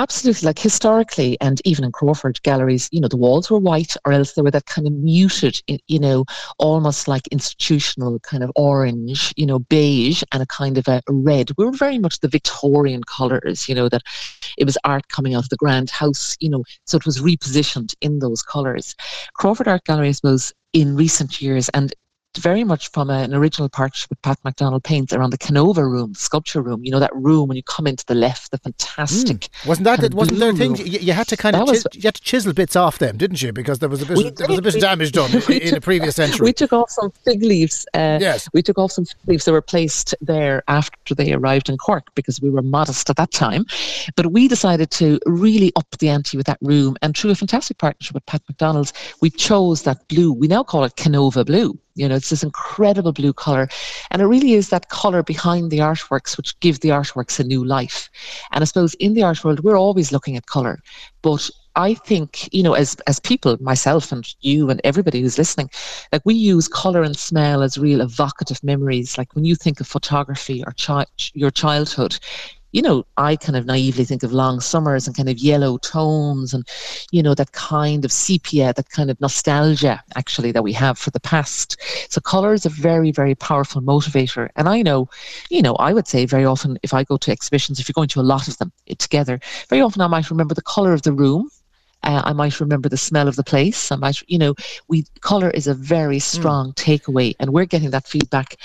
Absolutely. 0.00 0.46
Like 0.46 0.58
historically, 0.58 1.36
and 1.42 1.60
even 1.66 1.84
in 1.84 1.92
Crawford 1.92 2.42
galleries, 2.42 2.88
you 2.90 3.02
know, 3.02 3.08
the 3.08 3.18
walls 3.18 3.50
were 3.50 3.58
white 3.58 3.98
or 4.06 4.12
else 4.12 4.32
they 4.32 4.40
were 4.40 4.50
that 4.50 4.64
kind 4.64 4.86
of 4.86 4.94
muted, 4.94 5.60
you 5.88 5.98
know, 5.98 6.24
almost 6.58 7.06
like 7.06 7.26
institutional 7.28 8.18
kind 8.20 8.42
of 8.42 8.50
orange, 8.56 9.34
you 9.36 9.44
know, 9.44 9.58
beige 9.58 10.22
and 10.32 10.42
a 10.42 10.46
kind 10.46 10.78
of 10.78 10.88
a 10.88 11.02
red. 11.06 11.50
We 11.58 11.66
were 11.66 11.72
very 11.72 11.98
much 11.98 12.20
the 12.20 12.28
Victorian 12.28 13.04
colours, 13.04 13.68
you 13.68 13.74
know, 13.74 13.90
that 13.90 14.00
it 14.56 14.64
was 14.64 14.78
art 14.84 15.08
coming 15.08 15.34
out 15.34 15.44
of 15.44 15.50
the 15.50 15.56
grand 15.56 15.90
house, 15.90 16.34
you 16.40 16.48
know, 16.48 16.64
so 16.86 16.96
it 16.96 17.04
was 17.04 17.20
repositioned 17.20 17.94
in 18.00 18.20
those 18.20 18.42
colours. 18.42 18.96
Crawford 19.34 19.68
Art 19.68 19.84
Gallery, 19.84 20.08
I 20.08 20.12
suppose, 20.12 20.54
in 20.72 20.96
recent 20.96 21.42
years, 21.42 21.68
and 21.70 21.92
very 22.38 22.64
much 22.64 22.90
from 22.90 23.10
a, 23.10 23.14
an 23.14 23.34
original 23.34 23.68
partnership 23.68 24.10
with 24.10 24.22
Pat 24.22 24.38
McDonnell 24.44 24.82
Paints 24.82 25.12
around 25.12 25.30
the 25.30 25.38
Canova 25.38 25.84
room, 25.84 26.12
the 26.12 26.18
sculpture 26.18 26.62
room. 26.62 26.84
You 26.84 26.90
know 26.90 27.00
that 27.00 27.14
room 27.14 27.48
when 27.48 27.56
you 27.56 27.62
come 27.62 27.86
into 27.86 28.04
the 28.06 28.14
left, 28.14 28.50
the 28.50 28.58
fantastic. 28.58 29.40
Mm. 29.40 29.66
Wasn't 29.66 29.84
that 29.84 30.02
it? 30.02 30.14
Wasn't 30.14 30.38
there 30.38 30.52
things 30.52 30.80
you, 30.80 30.98
you, 31.00 31.12
had 31.12 31.28
to 31.28 31.36
kind 31.36 31.54
that 31.54 31.62
of 31.62 31.68
was, 31.68 31.86
you 31.92 32.02
had 32.02 32.14
to 32.14 32.22
chisel 32.22 32.52
bits 32.52 32.76
off 32.76 32.98
them, 32.98 33.16
didn't 33.16 33.42
you? 33.42 33.52
Because 33.52 33.80
there 33.80 33.88
was 33.88 34.02
a 34.02 34.06
bit 34.06 34.36
there 34.36 34.48
was 34.48 34.58
a 34.58 34.62
bit 34.62 34.74
of 34.76 34.80
damage 34.80 35.12
done 35.12 35.30
in, 35.48 35.60
in 35.60 35.74
a 35.74 35.80
previous 35.80 36.16
century. 36.16 36.44
We 36.44 36.52
took 36.52 36.72
off 36.72 36.90
some 36.90 37.10
fig 37.24 37.42
leaves. 37.42 37.86
Uh, 37.94 38.18
yes, 38.20 38.48
we 38.52 38.62
took 38.62 38.78
off 38.78 38.92
some 38.92 39.04
fig 39.04 39.18
leaves 39.26 39.44
that 39.44 39.52
were 39.52 39.62
placed 39.62 40.14
there 40.20 40.62
after 40.68 41.14
they 41.14 41.32
arrived 41.32 41.68
in 41.68 41.78
Cork 41.78 42.14
because 42.14 42.40
we 42.40 42.50
were 42.50 42.62
modest 42.62 43.10
at 43.10 43.16
that 43.16 43.32
time. 43.32 43.66
But 44.16 44.32
we 44.32 44.48
decided 44.48 44.90
to 44.92 45.18
really 45.26 45.72
up 45.76 45.86
the 45.98 46.08
ante 46.08 46.36
with 46.36 46.46
that 46.46 46.58
room, 46.60 46.96
and 47.02 47.16
through 47.16 47.30
a 47.30 47.34
fantastic 47.34 47.78
partnership 47.78 48.14
with 48.14 48.26
Pat 48.26 48.42
McDonnell's, 48.50 48.92
we 49.20 49.30
chose 49.30 49.82
that 49.82 50.06
blue. 50.08 50.32
We 50.32 50.46
now 50.46 50.62
call 50.62 50.84
it 50.84 50.96
Canova 50.96 51.44
blue 51.44 51.78
you 52.00 52.08
know, 52.08 52.14
it's 52.14 52.30
this 52.30 52.42
incredible 52.42 53.12
blue 53.12 53.32
colour. 53.32 53.68
And 54.10 54.22
it 54.22 54.26
really 54.26 54.54
is 54.54 54.70
that 54.70 54.88
colour 54.88 55.22
behind 55.22 55.70
the 55.70 55.78
artworks 55.78 56.36
which 56.36 56.58
give 56.60 56.80
the 56.80 56.88
artworks 56.88 57.38
a 57.38 57.44
new 57.44 57.62
life. 57.64 58.08
And 58.52 58.62
I 58.62 58.64
suppose 58.64 58.94
in 58.94 59.14
the 59.14 59.22
art 59.22 59.44
world, 59.44 59.60
we're 59.60 59.78
always 59.78 60.10
looking 60.10 60.36
at 60.36 60.46
colour. 60.46 60.80
But 61.22 61.50
I 61.76 61.94
think, 61.94 62.48
you 62.52 62.62
know, 62.62 62.72
as 62.72 62.96
as 63.06 63.20
people, 63.20 63.56
myself 63.60 64.10
and 64.12 64.26
you 64.40 64.70
and 64.70 64.80
everybody 64.82 65.20
who's 65.20 65.38
listening, 65.38 65.70
like 66.12 66.22
we 66.24 66.34
use 66.34 66.68
color 66.68 67.02
and 67.02 67.16
smell 67.16 67.62
as 67.62 67.78
real 67.78 68.00
evocative 68.00 68.64
memories. 68.64 69.18
Like 69.18 69.34
when 69.34 69.44
you 69.44 69.54
think 69.54 69.80
of 69.80 69.86
photography 69.86 70.64
or 70.66 70.72
chi- 70.72 71.06
your 71.34 71.50
childhood, 71.50 72.18
you 72.72 72.82
know, 72.82 73.04
I 73.16 73.36
kind 73.36 73.56
of 73.56 73.66
naively 73.66 74.04
think 74.04 74.22
of 74.22 74.32
long 74.32 74.60
summers 74.60 75.06
and 75.06 75.16
kind 75.16 75.28
of 75.28 75.38
yellow 75.38 75.78
tones 75.78 76.54
and, 76.54 76.66
you 77.10 77.22
know, 77.22 77.34
that 77.34 77.52
kind 77.52 78.04
of 78.04 78.12
sepia, 78.12 78.72
that 78.74 78.90
kind 78.90 79.10
of 79.10 79.20
nostalgia 79.20 80.02
actually 80.14 80.52
that 80.52 80.62
we 80.62 80.72
have 80.74 80.98
for 80.98 81.10
the 81.10 81.20
past. 81.20 81.76
So 82.10 82.20
color 82.20 82.52
is 82.52 82.66
a 82.66 82.70
very, 82.70 83.10
very 83.10 83.34
powerful 83.34 83.82
motivator. 83.82 84.48
And 84.56 84.68
I 84.68 84.82
know, 84.82 85.08
you 85.50 85.62
know, 85.62 85.74
I 85.76 85.92
would 85.92 86.06
say 86.06 86.26
very 86.26 86.44
often 86.44 86.78
if 86.82 86.94
I 86.94 87.04
go 87.04 87.16
to 87.16 87.30
exhibitions, 87.30 87.80
if 87.80 87.88
you're 87.88 87.94
going 87.94 88.08
to 88.08 88.20
a 88.20 88.22
lot 88.22 88.48
of 88.48 88.58
them 88.58 88.72
together, 88.98 89.40
very 89.68 89.82
often 89.82 90.02
I 90.02 90.06
might 90.06 90.30
remember 90.30 90.54
the 90.54 90.62
color 90.62 90.92
of 90.92 91.02
the 91.02 91.12
room 91.12 91.50
uh, 92.02 92.22
I 92.24 92.32
might 92.32 92.60
remember 92.60 92.88
the 92.88 92.96
smell 92.96 93.28
of 93.28 93.36
the 93.36 93.44
place. 93.44 93.92
I 93.92 93.96
might, 93.96 94.22
you 94.28 94.38
know, 94.38 94.54
we 94.88 95.04
color 95.20 95.50
is 95.50 95.66
a 95.66 95.74
very 95.74 96.16
hmm. 96.16 96.20
strong 96.20 96.72
mm. 96.72 96.74
takeaway, 96.74 97.34
and 97.38 97.52
we're 97.52 97.66
getting 97.66 97.90
that 97.90 98.06
feedback 98.06 98.56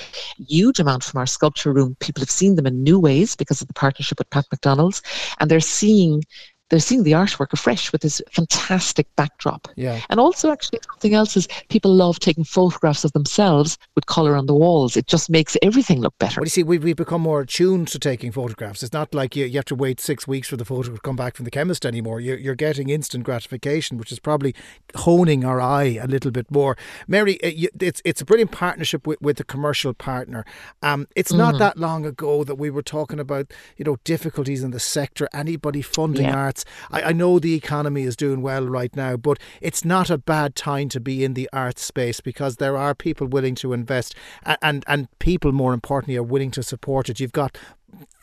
huge 0.47 0.79
amount 0.79 1.03
from 1.03 1.19
our 1.19 1.25
sculpture 1.25 1.73
room. 1.73 1.95
People 1.99 2.21
have 2.21 2.31
seen 2.31 2.55
them 2.55 2.65
in 2.65 2.83
new 2.83 2.99
ways 2.99 3.35
because 3.35 3.61
of 3.61 3.67
the 3.67 3.73
partnership 3.73 4.19
with 4.19 4.29
Pat 4.29 4.45
McDonnell's, 4.53 5.01
and 5.39 5.49
they're 5.49 5.59
seeing 5.59 6.23
they're 6.69 6.79
seeing 6.79 7.03
the 7.03 7.11
artwork 7.11 7.53
afresh 7.53 7.91
with 7.91 8.01
this 8.01 8.21
fantastic 8.31 9.07
backdrop. 9.15 9.67
Yeah. 9.75 10.01
And 10.09 10.19
also, 10.19 10.51
actually, 10.51 10.79
something 10.89 11.13
else 11.13 11.37
is 11.37 11.47
people 11.69 11.93
love 11.93 12.19
taking 12.19 12.43
photographs 12.43 13.03
of 13.03 13.11
themselves 13.13 13.77
with 13.93 14.07
colour 14.07 14.35
on 14.35 14.47
the 14.47 14.55
walls. 14.55 14.97
It 14.97 15.07
just 15.07 15.29
makes 15.29 15.55
everything 15.61 16.01
look 16.01 16.17
better. 16.17 16.41
Well, 16.41 16.45
you 16.45 16.49
see, 16.49 16.63
we've, 16.63 16.83
we've 16.83 16.95
become 16.95 17.21
more 17.21 17.41
attuned 17.41 17.89
to 17.89 17.99
taking 17.99 18.31
photographs. 18.31 18.81
It's 18.81 18.93
not 18.93 19.13
like 19.13 19.35
you, 19.35 19.45
you 19.45 19.57
have 19.57 19.65
to 19.65 19.75
wait 19.75 19.99
six 19.99 20.27
weeks 20.27 20.47
for 20.47 20.57
the 20.57 20.65
photo 20.65 20.93
to 20.93 20.99
come 20.99 21.15
back 21.15 21.35
from 21.35 21.45
the 21.45 21.51
chemist 21.51 21.85
anymore. 21.85 22.19
You're, 22.19 22.37
you're 22.37 22.55
getting 22.55 22.89
instant 22.89 23.23
gratification, 23.23 23.97
which 23.97 24.11
is 24.11 24.19
probably 24.19 24.55
honing 24.95 25.45
our 25.45 25.61
eye 25.61 25.99
a 26.01 26.07
little 26.07 26.31
bit 26.31 26.49
more. 26.49 26.75
Mary, 27.07 27.41
uh, 27.43 27.69
it's 27.79 28.01
it's 28.03 28.21
a 28.21 28.25
brilliant 28.25 28.51
partnership 28.51 29.05
with, 29.05 29.21
with 29.21 29.39
a 29.39 29.43
commercial 29.43 29.93
partner. 29.93 30.45
Um, 30.81 31.07
it's 31.15 31.31
mm-hmm. 31.31 31.39
not 31.39 31.59
that 31.59 31.77
long 31.77 32.05
ago 32.05 32.43
that 32.43 32.55
we 32.55 32.69
were 32.69 32.81
talking 32.81 33.19
about 33.19 33.53
you 33.77 33.85
know 33.85 33.97
difficulties 34.03 34.63
in 34.63 34.71
the 34.71 34.79
sector, 34.79 35.29
anybody 35.33 35.81
funding 35.81 36.25
yeah. 36.25 36.35
art 36.35 36.54
arts. 36.55 36.65
I, 36.91 37.09
I 37.09 37.13
know 37.13 37.39
the 37.39 37.53
economy 37.53 38.03
is 38.03 38.15
doing 38.15 38.41
well 38.41 38.67
right 38.67 38.95
now, 38.95 39.17
but 39.17 39.39
it's 39.61 39.83
not 39.83 40.09
a 40.09 40.17
bad 40.17 40.55
time 40.55 40.89
to 40.89 40.99
be 40.99 41.23
in 41.23 41.33
the 41.33 41.49
arts 41.51 41.83
space 41.83 42.21
because 42.21 42.57
there 42.57 42.77
are 42.77 42.95
people 42.95 43.27
willing 43.27 43.55
to 43.55 43.73
invest 43.73 44.15
and, 44.43 44.57
and, 44.61 44.83
and 44.87 45.19
people, 45.19 45.51
more 45.51 45.73
importantly, 45.73 46.17
are 46.17 46.23
willing 46.23 46.51
to 46.51 46.63
support 46.63 47.09
it. 47.09 47.19
You've 47.19 47.31
got 47.31 47.57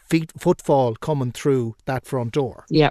feet, 0.08 0.32
footfall 0.38 0.94
coming 0.96 1.32
through 1.32 1.76
that 1.86 2.06
front 2.06 2.32
door. 2.32 2.64
Yeah. 2.68 2.90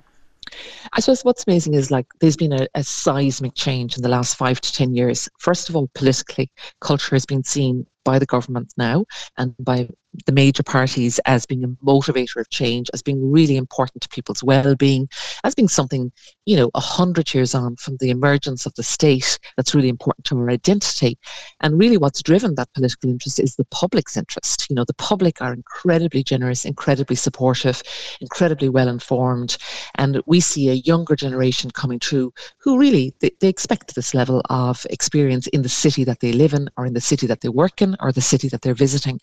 I 0.93 0.99
suppose 0.99 1.23
what's 1.23 1.45
amazing 1.47 1.75
is 1.75 1.91
like 1.91 2.07
there's 2.19 2.35
been 2.35 2.51
a, 2.51 2.67
a, 2.73 2.83
seismic 2.83 3.53
change 3.53 3.95
in 3.95 4.01
the 4.01 4.09
last 4.09 4.35
five 4.35 4.59
to 4.59 4.73
ten 4.73 4.95
years. 4.95 5.29
First 5.37 5.69
of 5.69 5.75
all, 5.75 5.87
politically, 5.93 6.49
culture 6.81 7.15
has 7.15 7.25
been 7.25 7.43
seen 7.43 7.85
by 8.03 8.17
the 8.17 8.25
government 8.25 8.73
now 8.75 9.05
and 9.37 9.53
by 9.59 9.87
the 10.25 10.31
major 10.31 10.63
parties 10.63 11.19
as 11.25 11.45
being 11.45 11.63
a 11.63 11.69
motivator 11.85 12.37
of 12.37 12.49
change, 12.49 12.89
as 12.93 13.01
being 13.01 13.31
really 13.31 13.55
important 13.55 14.01
to 14.01 14.09
people's 14.09 14.43
well-being, 14.43 15.07
as 15.43 15.55
being 15.55 15.67
something, 15.67 16.11
you 16.45 16.55
know, 16.57 16.69
a 16.75 16.79
hundred 16.79 17.33
years 17.33 17.55
on 17.55 17.75
from 17.77 17.97
the 17.97 18.09
emergence 18.09 18.65
of 18.65 18.73
the 18.75 18.83
state 18.83 19.39
that's 19.55 19.73
really 19.73 19.89
important 19.89 20.25
to 20.25 20.37
our 20.37 20.49
identity. 20.49 21.17
And 21.61 21.79
really 21.79 21.97
what's 21.97 22.21
driven 22.21 22.55
that 22.55 22.73
political 22.73 23.09
interest 23.09 23.39
is 23.39 23.55
the 23.55 23.65
public's 23.65 24.17
interest. 24.17 24.69
You 24.69 24.75
know, 24.75 24.83
the 24.83 24.93
public 24.95 25.41
are 25.41 25.53
incredibly 25.53 26.23
generous, 26.23 26.65
incredibly 26.65 27.15
supportive, 27.15 27.81
incredibly 28.19 28.69
well 28.69 28.87
informed. 28.87 29.57
And 29.95 30.21
we 30.25 30.39
see 30.39 30.69
a 30.69 30.73
younger 30.73 31.15
generation 31.15 31.71
coming 31.71 31.99
through 31.99 32.33
who 32.57 32.77
really 32.77 33.13
they, 33.19 33.31
they 33.39 33.47
expect 33.47 33.95
this 33.95 34.13
level 34.13 34.41
of 34.49 34.85
experience 34.89 35.47
in 35.47 35.61
the 35.61 35.69
city 35.69 36.03
that 36.03 36.19
they 36.19 36.33
live 36.33 36.53
in 36.53 36.69
or 36.77 36.85
in 36.85 36.93
the 36.93 37.01
city 37.01 37.27
that 37.27 37.41
they 37.41 37.49
work 37.49 37.81
in 37.81 37.95
or 37.99 38.11
the 38.11 38.21
city 38.21 38.49
that 38.49 38.61
they're 38.61 38.73
visiting. 38.73 39.19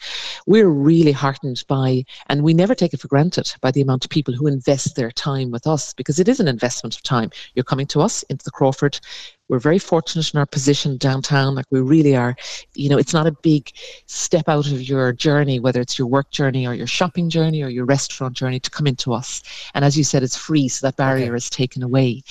We're 0.46 0.77
really 0.78 1.12
heartened 1.12 1.64
by, 1.68 2.04
and 2.28 2.42
we 2.42 2.54
never 2.54 2.74
take 2.74 2.94
it 2.94 3.00
for 3.00 3.08
granted, 3.08 3.52
by 3.60 3.70
the 3.70 3.80
amount 3.80 4.04
of 4.04 4.10
people 4.10 4.34
who 4.34 4.46
invest 4.46 4.96
their 4.96 5.10
time 5.10 5.50
with 5.50 5.66
us 5.66 5.92
because 5.94 6.18
it 6.18 6.28
is 6.28 6.40
an 6.40 6.48
investment 6.48 6.96
of 6.96 7.02
time. 7.02 7.30
You're 7.54 7.64
coming 7.64 7.86
to 7.88 8.00
us 8.00 8.22
into 8.24 8.44
the 8.44 8.50
Crawford. 8.50 8.98
We're 9.48 9.58
very 9.58 9.78
fortunate 9.78 10.32
in 10.32 10.38
our 10.38 10.46
position 10.46 10.96
downtown. 10.98 11.54
Like 11.54 11.66
we 11.70 11.80
really 11.80 12.16
are, 12.16 12.36
you 12.74 12.88
know, 12.88 12.98
it's 12.98 13.12
not 13.12 13.26
a 13.26 13.32
big 13.32 13.72
step 14.06 14.48
out 14.48 14.66
of 14.66 14.82
your 14.82 15.12
journey, 15.12 15.58
whether 15.58 15.80
it's 15.80 15.98
your 15.98 16.08
work 16.08 16.30
journey 16.30 16.66
or 16.66 16.74
your 16.74 16.86
shopping 16.86 17.30
journey 17.30 17.62
or 17.62 17.68
your 17.68 17.84
restaurant 17.84 18.34
journey 18.34 18.60
to 18.60 18.70
come 18.70 18.86
into 18.86 19.12
us. 19.12 19.42
And 19.74 19.84
as 19.84 19.96
you 19.96 20.04
said, 20.04 20.22
it's 20.22 20.36
free, 20.36 20.68
so 20.68 20.86
that 20.86 20.96
barrier 20.96 21.28
okay. 21.28 21.36
is 21.36 21.50
taken 21.50 21.82
away. 21.82 22.22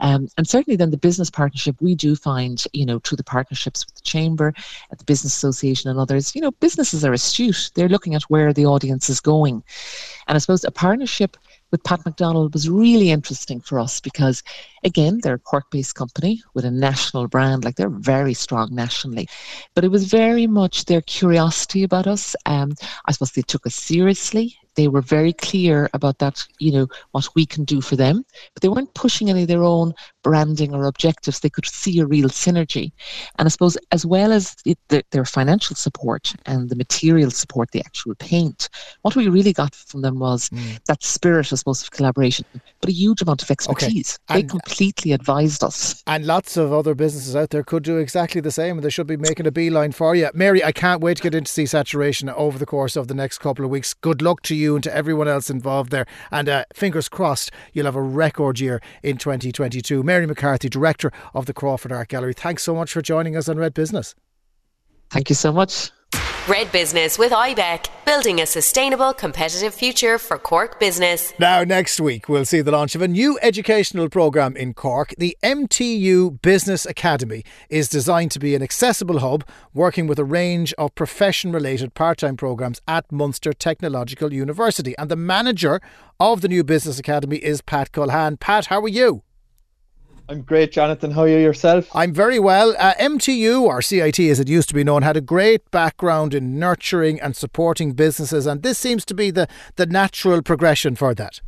Um, 0.00 0.28
and 0.36 0.46
certainly 0.46 0.76
then 0.76 0.90
the 0.90 0.96
business 0.96 1.30
partnership, 1.30 1.76
we 1.80 1.94
do 1.94 2.14
find, 2.14 2.62
you 2.72 2.84
know, 2.84 2.98
through 2.98 3.16
the 3.16 3.24
partnerships 3.24 3.86
with 3.86 3.94
the 3.94 4.02
Chamber, 4.02 4.52
at 4.90 4.98
the 4.98 5.04
Business 5.04 5.36
Association 5.36 5.90
and 5.90 5.98
others, 5.98 6.34
you 6.34 6.40
know, 6.40 6.50
businesses 6.52 7.04
are 7.04 7.12
astute. 7.12 7.70
They're 7.74 7.88
looking 7.88 8.14
at 8.14 8.22
where 8.24 8.52
the 8.52 8.66
audience 8.66 9.08
is 9.08 9.20
going. 9.20 9.62
And 10.26 10.36
I 10.36 10.38
suppose 10.38 10.64
a 10.64 10.70
partnership 10.70 11.36
with 11.70 11.84
Pat 11.84 12.00
McDonnell 12.00 12.52
was 12.52 12.68
really 12.68 13.10
interesting 13.10 13.60
for 13.60 13.78
us 13.78 14.00
because, 14.00 14.42
again, 14.84 15.20
they're 15.22 15.34
a 15.34 15.38
Cork 15.38 15.70
based 15.70 15.94
company 15.94 16.42
with 16.54 16.64
a 16.64 16.70
national 16.70 17.28
brand, 17.28 17.64
like 17.64 17.76
they're 17.76 17.88
very 17.88 18.34
strong 18.34 18.74
nationally. 18.74 19.28
But 19.74 19.84
it 19.84 19.90
was 19.90 20.04
very 20.04 20.46
much 20.46 20.84
their 20.84 21.02
curiosity 21.02 21.82
about 21.82 22.06
us. 22.06 22.34
Um, 22.46 22.74
I 23.06 23.12
suppose 23.12 23.32
they 23.32 23.42
took 23.42 23.66
us 23.66 23.74
seriously 23.74 24.56
they 24.78 24.86
were 24.86 25.02
very 25.02 25.32
clear 25.32 25.90
about 25.92 26.18
that, 26.18 26.46
you 26.60 26.70
know, 26.70 26.86
what 27.10 27.28
we 27.34 27.44
can 27.44 27.64
do 27.64 27.80
for 27.80 27.96
them, 27.96 28.24
but 28.54 28.62
they 28.62 28.68
weren't 28.68 28.94
pushing 28.94 29.28
any 29.28 29.42
of 29.42 29.48
their 29.48 29.64
own 29.64 29.92
branding 30.22 30.72
or 30.72 30.84
objectives. 30.84 31.40
They 31.40 31.50
could 31.50 31.66
see 31.66 31.98
a 31.98 32.06
real 32.06 32.28
synergy. 32.28 32.92
And 33.38 33.46
I 33.46 33.48
suppose, 33.48 33.76
as 33.90 34.06
well 34.06 34.30
as 34.30 34.54
it, 34.64 34.78
the, 34.86 35.02
their 35.10 35.24
financial 35.24 35.74
support 35.74 36.32
and 36.46 36.70
the 36.70 36.76
material 36.76 37.32
support, 37.32 37.72
the 37.72 37.80
actual 37.80 38.14
paint, 38.14 38.68
what 39.02 39.16
we 39.16 39.26
really 39.28 39.52
got 39.52 39.74
from 39.74 40.02
them 40.02 40.20
was 40.20 40.48
mm. 40.50 40.78
that 40.84 41.02
spirit, 41.02 41.52
I 41.52 41.56
suppose, 41.56 41.82
of 41.82 41.90
collaboration, 41.90 42.46
but 42.80 42.88
a 42.88 42.92
huge 42.92 43.20
amount 43.20 43.42
of 43.42 43.50
expertise. 43.50 44.20
Okay. 44.30 44.42
They 44.42 44.46
completely 44.46 45.10
advised 45.10 45.64
us. 45.64 46.04
And 46.06 46.24
lots 46.24 46.56
of 46.56 46.72
other 46.72 46.94
businesses 46.94 47.34
out 47.34 47.50
there 47.50 47.64
could 47.64 47.82
do 47.82 47.96
exactly 47.96 48.40
the 48.40 48.52
same, 48.52 48.76
and 48.76 48.84
they 48.84 48.90
should 48.90 49.08
be 49.08 49.16
making 49.16 49.48
a 49.48 49.50
beeline 49.50 49.90
for 49.90 50.14
you. 50.14 50.30
Mary, 50.34 50.62
I 50.62 50.70
can't 50.70 51.00
wait 51.00 51.16
to 51.16 51.22
get 51.24 51.34
into 51.34 51.50
see 51.50 51.66
saturation 51.66 52.28
over 52.30 52.58
the 52.58 52.66
course 52.66 52.94
of 52.94 53.08
the 53.08 53.14
next 53.14 53.38
couple 53.38 53.64
of 53.64 53.72
weeks. 53.72 53.92
Good 53.92 54.22
luck 54.22 54.42
to 54.42 54.54
you 54.54 54.67
and 54.74 54.84
to 54.84 54.94
everyone 54.94 55.28
else 55.28 55.50
involved 55.50 55.90
there. 55.90 56.06
And 56.30 56.48
uh, 56.48 56.64
fingers 56.74 57.08
crossed, 57.08 57.50
you'll 57.72 57.86
have 57.86 57.96
a 57.96 58.02
record 58.02 58.60
year 58.60 58.80
in 59.02 59.18
2022. 59.18 60.02
Mary 60.02 60.26
McCarthy, 60.26 60.68
Director 60.68 61.12
of 61.34 61.46
the 61.46 61.54
Crawford 61.54 61.92
Art 61.92 62.08
Gallery, 62.08 62.34
thanks 62.34 62.62
so 62.62 62.74
much 62.74 62.92
for 62.92 63.02
joining 63.02 63.36
us 63.36 63.48
on 63.48 63.58
Red 63.58 63.74
Business. 63.74 64.14
Thank 65.10 65.28
you 65.30 65.34
so 65.34 65.52
much. 65.52 65.90
Red 66.48 66.72
Business 66.72 67.18
with 67.18 67.30
IBEC, 67.30 67.88
building 68.06 68.40
a 68.40 68.46
sustainable, 68.46 69.12
competitive 69.12 69.74
future 69.74 70.16
for 70.16 70.38
Cork 70.38 70.80
business. 70.80 71.34
Now, 71.38 71.62
next 71.62 72.00
week, 72.00 72.26
we'll 72.26 72.46
see 72.46 72.62
the 72.62 72.72
launch 72.72 72.94
of 72.94 73.02
a 73.02 73.08
new 73.08 73.38
educational 73.42 74.08
programme 74.08 74.56
in 74.56 74.72
Cork. 74.72 75.14
The 75.18 75.36
MTU 75.42 76.40
Business 76.40 76.86
Academy 76.86 77.44
is 77.68 77.90
designed 77.90 78.30
to 78.30 78.38
be 78.38 78.54
an 78.54 78.62
accessible 78.62 79.18
hub 79.18 79.46
working 79.74 80.06
with 80.06 80.18
a 80.18 80.24
range 80.24 80.72
of 80.78 80.94
profession 80.94 81.52
related 81.52 81.92
part 81.92 82.16
time 82.16 82.38
programmes 82.38 82.80
at 82.88 83.12
Munster 83.12 83.52
Technological 83.52 84.32
University. 84.32 84.96
And 84.96 85.10
the 85.10 85.16
manager 85.16 85.82
of 86.18 86.40
the 86.40 86.48
new 86.48 86.64
Business 86.64 86.98
Academy 86.98 87.36
is 87.36 87.60
Pat 87.60 87.92
Culhan. 87.92 88.40
Pat, 88.40 88.66
how 88.66 88.80
are 88.80 88.88
you? 88.88 89.22
I'm 90.30 90.42
great, 90.42 90.72
Jonathan. 90.72 91.10
How 91.10 91.22
are 91.22 91.28
you 91.28 91.38
yourself? 91.38 91.88
I'm 91.94 92.12
very 92.12 92.38
well. 92.38 92.76
Uh, 92.78 92.92
MTU, 93.00 93.62
or 93.62 93.80
CIT 93.80 94.20
as 94.20 94.38
it 94.38 94.46
used 94.46 94.68
to 94.68 94.74
be 94.74 94.84
known, 94.84 95.00
had 95.00 95.16
a 95.16 95.22
great 95.22 95.70
background 95.70 96.34
in 96.34 96.58
nurturing 96.58 97.18
and 97.18 97.34
supporting 97.34 97.92
businesses, 97.92 98.46
and 98.46 98.62
this 98.62 98.78
seems 98.78 99.06
to 99.06 99.14
be 99.14 99.30
the, 99.30 99.48
the 99.76 99.86
natural 99.86 100.42
progression 100.42 100.96
for 100.96 101.14
that. 101.14 101.40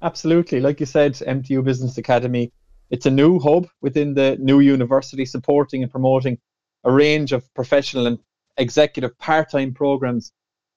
Absolutely. 0.00 0.60
Like 0.60 0.80
you 0.80 0.86
said, 0.86 1.14
MTU 1.14 1.62
Business 1.62 1.98
Academy, 1.98 2.50
it's 2.88 3.04
a 3.04 3.10
new 3.10 3.38
hub 3.38 3.68
within 3.82 4.14
the 4.14 4.38
new 4.40 4.60
university 4.60 5.26
supporting 5.26 5.82
and 5.82 5.92
promoting 5.92 6.38
a 6.84 6.90
range 6.90 7.32
of 7.32 7.52
professional 7.52 8.06
and 8.06 8.18
executive 8.56 9.18
part 9.18 9.50
time 9.50 9.74
programs. 9.74 10.32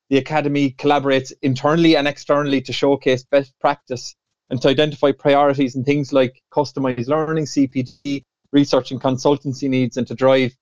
The 0.09 0.17
Academy 0.17 0.71
collaborates 0.71 1.31
internally 1.41 1.95
and 1.95 2.09
externally 2.09 2.59
to 2.61 2.73
showcase 2.73 3.23
best 3.23 3.53
practice 3.61 4.15
and 4.49 4.61
to 4.61 4.69
identify 4.69 5.11
priorities 5.11 5.75
and 5.75 5.85
things 5.85 6.11
like 6.11 6.41
customized 6.51 7.07
learning, 7.07 7.45
CPD, 7.45 8.23
research 8.51 8.91
and 8.91 9.01
consultancy 9.01 9.69
needs, 9.69 9.97
and 9.97 10.07
to 10.07 10.15
drive 10.15 10.55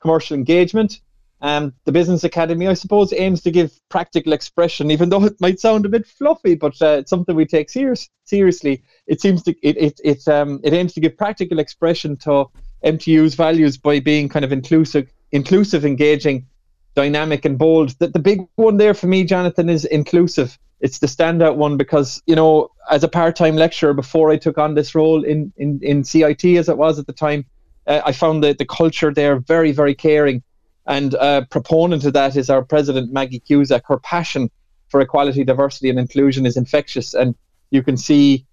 commercial 0.00 0.36
engagement. 0.36 1.00
Um, 1.42 1.74
the 1.84 1.92
Business 1.92 2.24
Academy, 2.24 2.66
I 2.66 2.74
suppose, 2.74 3.12
aims 3.12 3.42
to 3.42 3.50
give 3.50 3.78
practical 3.90 4.32
expression, 4.32 4.90
even 4.90 5.10
though 5.10 5.24
it 5.30 5.40
might 5.40 5.60
sound 5.60 5.84
a 5.84 5.88
bit 5.88 6.06
fluffy, 6.06 6.54
but 6.54 6.80
uh, 6.80 6.98
it's 7.00 7.10
something 7.10 7.36
we 7.36 7.46
take 7.46 7.68
serious, 7.68 8.08
seriously. 8.24 8.82
It 9.06 9.20
seems 9.20 9.42
to 9.44 9.54
it 9.62 9.76
it 9.76 10.00
it, 10.02 10.28
um, 10.28 10.60
it 10.64 10.72
aims 10.72 10.94
to 10.94 11.00
give 11.00 11.16
practical 11.16 11.58
expression 11.58 12.16
to 12.18 12.46
MTU's 12.84 13.34
values 13.34 13.76
by 13.76 14.00
being 14.00 14.28
kind 14.28 14.44
of 14.44 14.52
inclusive, 14.52 15.12
inclusive, 15.32 15.84
engaging, 15.84 16.46
dynamic, 16.94 17.44
and 17.44 17.58
bold. 17.58 17.90
The, 17.98 18.08
the 18.08 18.18
big 18.18 18.46
one 18.54 18.78
there 18.78 18.94
for 18.94 19.06
me, 19.06 19.24
Jonathan, 19.24 19.68
is 19.68 19.84
inclusive 19.84 20.58
it's 20.80 20.98
the 20.98 21.06
standout 21.06 21.56
one 21.56 21.76
because 21.76 22.22
you 22.26 22.36
know 22.36 22.70
as 22.90 23.02
a 23.02 23.08
part-time 23.08 23.56
lecturer 23.56 23.94
before 23.94 24.30
I 24.30 24.36
took 24.36 24.58
on 24.58 24.74
this 24.74 24.94
role 24.94 25.24
in 25.24 25.52
in, 25.56 25.80
in 25.82 26.04
CIT 26.04 26.44
as 26.44 26.68
it 26.68 26.76
was 26.76 26.98
at 26.98 27.06
the 27.06 27.12
time, 27.12 27.46
uh, 27.86 28.02
I 28.04 28.12
found 28.12 28.44
that 28.44 28.58
the 28.58 28.66
culture 28.66 29.12
there 29.12 29.38
very 29.38 29.72
very 29.72 29.94
caring, 29.94 30.42
and 30.86 31.14
a 31.14 31.46
proponent 31.50 32.04
of 32.04 32.12
that 32.12 32.36
is 32.36 32.50
our 32.50 32.62
president 32.62 33.12
Maggie 33.12 33.40
Cusack. 33.40 33.86
Her 33.86 33.98
passion 33.98 34.50
for 34.88 35.00
equality, 35.00 35.44
diversity, 35.44 35.90
and 35.90 35.98
inclusion 35.98 36.46
is 36.46 36.56
infectious, 36.56 37.14
and 37.14 37.34
you 37.70 37.82
can 37.82 37.96
see. 37.96 38.46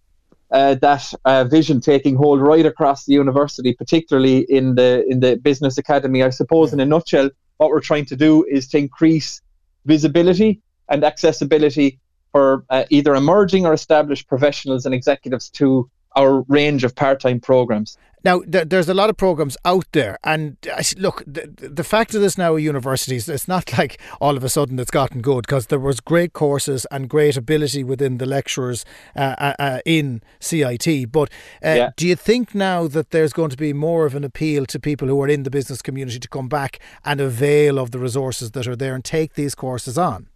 Uh, 0.51 0.75
that 0.75 1.12
uh, 1.25 1.44
vision 1.46 1.82
taking 1.82 2.15
hold 2.15 2.39
right 2.39 2.68
across 2.68 3.06
the 3.06 3.13
university, 3.13 3.74
particularly 3.74 4.46
in 4.51 4.75
the 4.75 5.03
in 5.10 5.20
the 5.20 5.36
business 5.38 5.80
academy. 5.80 6.22
I 6.22 6.30
suppose, 6.30 6.72
in 6.74 6.80
a 6.80 6.86
nutshell, 6.86 7.32
what 7.58 7.72
we're 7.72 7.80
trying 7.80 8.06
to 8.06 8.15
do 8.15 8.44
is 8.44 8.68
to 8.68 8.77
increase 8.77 9.42
visibility 9.86 10.62
and 10.89 11.03
accessibility 11.03 12.00
for 12.34 12.66
uh, 12.70 12.84
either 12.90 13.16
emerging 13.16 13.66
or 13.66 13.72
established 13.72 14.28
professionals 14.28 14.86
and 14.86 14.94
executives 14.94 15.50
to 15.52 15.90
our 16.16 16.42
range 16.50 16.84
of 16.84 16.96
part-time 16.96 17.40
programs. 17.40 17.98
Now, 18.25 18.40
th- 18.42 18.70
there's 18.70 18.88
a 18.88 18.94
lot 18.94 19.10
of 19.10 19.18
programs 19.18 19.58
out 19.66 19.86
there, 19.92 20.18
and 20.24 20.56
look, 20.98 21.24
the, 21.28 21.54
the 21.58 21.84
fact 21.84 22.16
of 22.16 22.22
this 22.22 22.38
now 22.38 22.56
at 22.56 22.62
universities, 22.62 23.28
it's 23.28 23.50
not 23.50 23.78
like 23.78 24.00
all 24.22 24.38
of 24.38 24.44
a 24.46 24.50
sudden 24.50 24.80
it's 24.80 24.92
gotten 24.92 25.22
good 25.22 25.46
because 25.46 25.68
there 25.68 25.80
was 25.80 26.00
great 26.00 26.32
courses 26.32 26.88
and 26.90 27.10
great 27.10 27.36
ability 27.36 27.84
within 27.84 28.20
the 28.20 28.25
lecturers 28.25 28.86
uh, 29.16 29.36
uh, 29.38 29.54
uh 29.60 29.80
in 29.86 30.22
CIT. 30.40 31.12
But 31.12 31.30
uh, 31.63 31.70
yeah. 31.70 31.90
do 31.98 32.08
you 32.08 32.16
think 32.16 32.56
now 32.56 32.88
that 32.88 33.12
there's 33.12 33.34
going 33.34 33.50
to 33.50 33.58
be 33.58 33.74
more 33.74 34.06
of 34.06 34.16
an 34.16 34.24
appeal 34.24 34.66
to 34.68 34.80
people 34.80 35.10
who 35.10 35.22
are 35.22 35.28
in 35.28 35.44
the 35.44 35.52
business 35.52 35.82
community 35.82 36.20
to 36.20 36.30
come 36.30 36.48
back 36.48 36.80
and 37.04 37.20
avail 37.20 37.78
of 37.78 37.92
the 37.92 38.00
resources 38.00 38.52
that 38.52 38.68
are 38.68 38.75
there 38.75 38.96
and 38.96 39.04
take 39.04 39.34
these 39.34 39.54
courses 39.54 39.98
on? 39.98 40.30